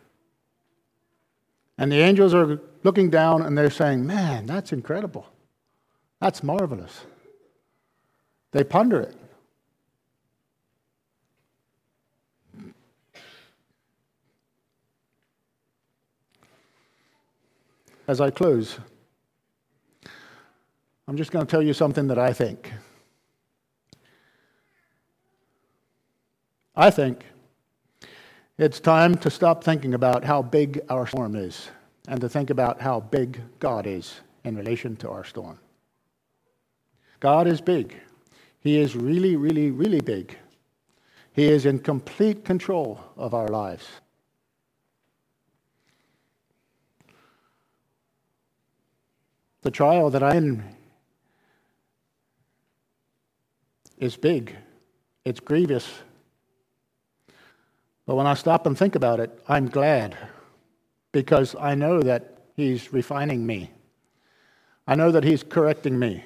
And 1.77 1.93
the 1.93 1.99
angels 2.01 2.35
are 2.35 2.61
looking 2.83 3.09
down 3.09 3.43
and 3.43 3.57
they're 3.57 3.71
saying, 3.71 4.05
Man, 4.05 4.47
that's 4.47 4.73
incredible. 4.73 5.27
That's 6.21 6.43
marvelous. 6.43 7.05
They 8.51 8.65
ponder 8.65 9.01
it. 9.01 9.15
As 18.09 18.23
I 18.23 18.31
close, 18.31 18.79
I'm 21.07 21.19
just 21.19 21.31
going 21.31 21.45
to 21.47 21.51
tell 21.51 21.63
you 21.63 21.75
something 21.75 22.07
that 22.09 22.19
I 22.19 22.33
think. 22.33 22.73
I 26.75 26.91
think 26.91 27.27
it's 28.57 28.81
time 28.81 29.15
to 29.17 29.29
stop 29.29 29.63
thinking 29.63 29.93
about 29.93 30.25
how 30.25 30.41
big 30.41 30.81
our 30.89 31.07
storm 31.07 31.37
is 31.37 31.69
and 32.09 32.19
to 32.23 32.31
think 32.31 32.49
about 32.49 32.81
how 32.81 33.01
big 33.01 33.43
God 33.61 33.87
is 33.87 34.21
in 34.43 34.57
relation 34.57 34.97
to 34.97 35.11
our 35.11 35.25
storm. 35.25 35.59
God 37.21 37.47
is 37.47 37.61
big. 37.61 37.95
He 38.61 38.79
is 38.79 38.97
really, 38.97 39.37
really, 39.37 39.71
really 39.71 40.01
big. 40.01 40.35
He 41.35 41.45
is 41.45 41.67
in 41.67 41.79
complete 41.81 42.43
control 42.43 43.01
of 43.19 43.35
our 43.35 43.49
lives. 43.49 43.87
The 49.63 49.71
trial 49.71 50.11
that 50.11 50.23
I'm 50.23 50.37
in 50.37 50.65
is 53.99 54.17
big, 54.17 54.55
it's 55.25 55.41
grievous. 55.41 55.93
But 58.07 58.15
when 58.15 58.27
I 58.27 58.35
stop 58.35 58.67
and 58.67 58.79
think 58.79 58.95
about 58.95 59.21
it, 59.21 59.37
I'm 59.49 59.69
glad 59.69 60.17
because 61.13 61.57
I 61.59 61.75
know 61.75 62.01
that 62.03 62.35
He's 62.55 62.93
refining 62.93 63.47
me. 63.47 63.71
I 64.87 64.95
know 64.95 65.11
that 65.13 65.25
He's 65.25 65.43
correcting 65.43 65.99
me. 65.99 66.25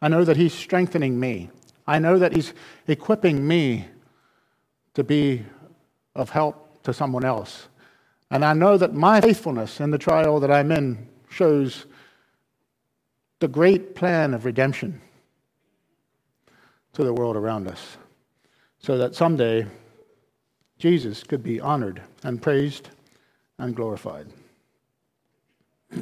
I 0.00 0.08
know 0.08 0.24
that 0.24 0.36
He's 0.36 0.54
strengthening 0.54 1.18
me. 1.18 1.50
I 1.86 1.98
know 1.98 2.18
that 2.18 2.32
He's 2.32 2.54
equipping 2.86 3.46
me 3.46 3.86
to 4.94 5.04
be 5.04 5.44
of 6.14 6.30
help 6.30 6.82
to 6.84 6.92
someone 6.92 7.24
else. 7.24 7.68
And 8.30 8.44
I 8.44 8.52
know 8.54 8.78
that 8.78 8.94
my 8.94 9.20
faithfulness 9.20 9.80
in 9.80 9.90
the 9.90 9.98
trial 9.98 10.40
that 10.40 10.50
I'm 10.50 10.70
in 10.72 11.08
shows 11.28 11.86
the 13.42 13.48
great 13.48 13.96
plan 13.96 14.34
of 14.34 14.44
redemption 14.44 15.00
to 16.92 17.02
the 17.02 17.12
world 17.12 17.34
around 17.34 17.66
us 17.66 17.96
so 18.78 18.96
that 18.96 19.16
someday 19.16 19.66
Jesus 20.78 21.24
could 21.24 21.42
be 21.42 21.60
honored 21.60 22.02
and 22.22 22.40
praised 22.40 22.90
and 23.58 23.74
glorified. 23.74 24.28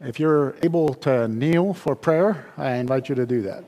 if 0.00 0.20
you're 0.20 0.54
able 0.62 0.94
to 0.94 1.26
kneel 1.26 1.74
for 1.74 1.96
prayer, 1.96 2.46
I 2.56 2.74
invite 2.74 3.08
you 3.08 3.16
to 3.16 3.26
do 3.26 3.42
that. 3.42 3.64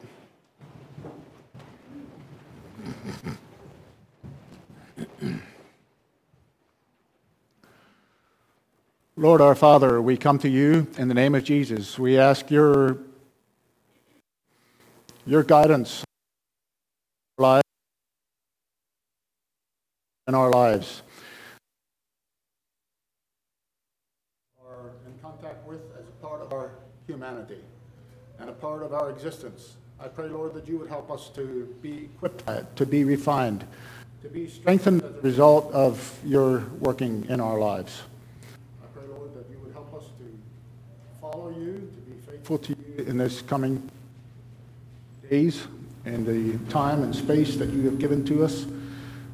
Lord 9.18 9.40
our 9.40 9.56
Father, 9.56 10.00
we 10.00 10.16
come 10.16 10.38
to 10.38 10.48
you 10.48 10.86
in 10.96 11.08
the 11.08 11.14
name 11.14 11.34
of 11.34 11.42
Jesus. 11.42 11.98
We 11.98 12.16
ask 12.16 12.52
your, 12.52 12.98
your 15.26 15.42
guidance 15.42 16.04
in 20.28 20.34
our 20.36 20.50
lives. 20.50 21.02
Are 24.64 24.92
in 25.04 25.18
contact 25.20 25.66
with 25.66 25.80
as 25.98 26.06
a 26.06 26.24
part 26.24 26.40
of 26.40 26.52
our 26.52 26.70
humanity 27.08 27.58
and 28.38 28.48
a 28.48 28.52
part 28.52 28.84
of 28.84 28.94
our 28.94 29.10
existence. 29.10 29.78
I 29.98 30.06
pray, 30.06 30.28
Lord, 30.28 30.54
that 30.54 30.68
you 30.68 30.78
would 30.78 30.88
help 30.88 31.10
us 31.10 31.28
to 31.30 31.74
be 31.82 32.04
equipped, 32.04 32.76
to 32.76 32.86
be 32.86 33.02
refined, 33.02 33.66
to 34.22 34.28
be 34.28 34.48
strengthened 34.48 35.02
as 35.02 35.10
a 35.10 35.20
result 35.22 35.72
of 35.72 36.16
your 36.24 36.60
working 36.78 37.26
in 37.28 37.40
our 37.40 37.58
lives. 37.58 38.02
You, 41.52 41.90
to 41.94 42.10
be 42.10 42.30
faithful 42.30 42.58
to 42.58 42.76
you 42.96 43.04
in 43.04 43.18
this 43.18 43.42
coming 43.42 43.90
days 45.28 45.66
and 46.04 46.26
the 46.26 46.58
time 46.70 47.02
and 47.02 47.14
space 47.14 47.56
that 47.56 47.68
you 47.70 47.82
have 47.82 47.98
given 47.98 48.24
to 48.24 48.44
us 48.44 48.66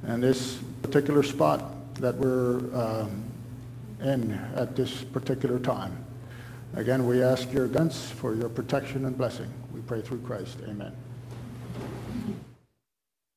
and 0.07 0.23
this 0.23 0.59
particular 0.83 1.23
spot 1.23 1.95
that 1.95 2.15
we're 2.17 2.59
um, 2.75 3.23
in 4.01 4.33
at 4.57 4.77
this 4.77 5.03
particular 5.05 5.59
time. 5.59 5.97
Again, 6.75 7.07
we 7.07 7.23
ask 7.23 7.53
your 7.53 7.69
guidance 7.69 8.11
for 8.11 8.35
your 8.35 8.49
protection 8.49 9.05
and 9.05 9.17
blessing. 9.17 9.51
We 9.73 9.81
pray 9.81 10.03
through 10.03 10.21
Christ. 10.23 10.59
Amen. 10.69 10.93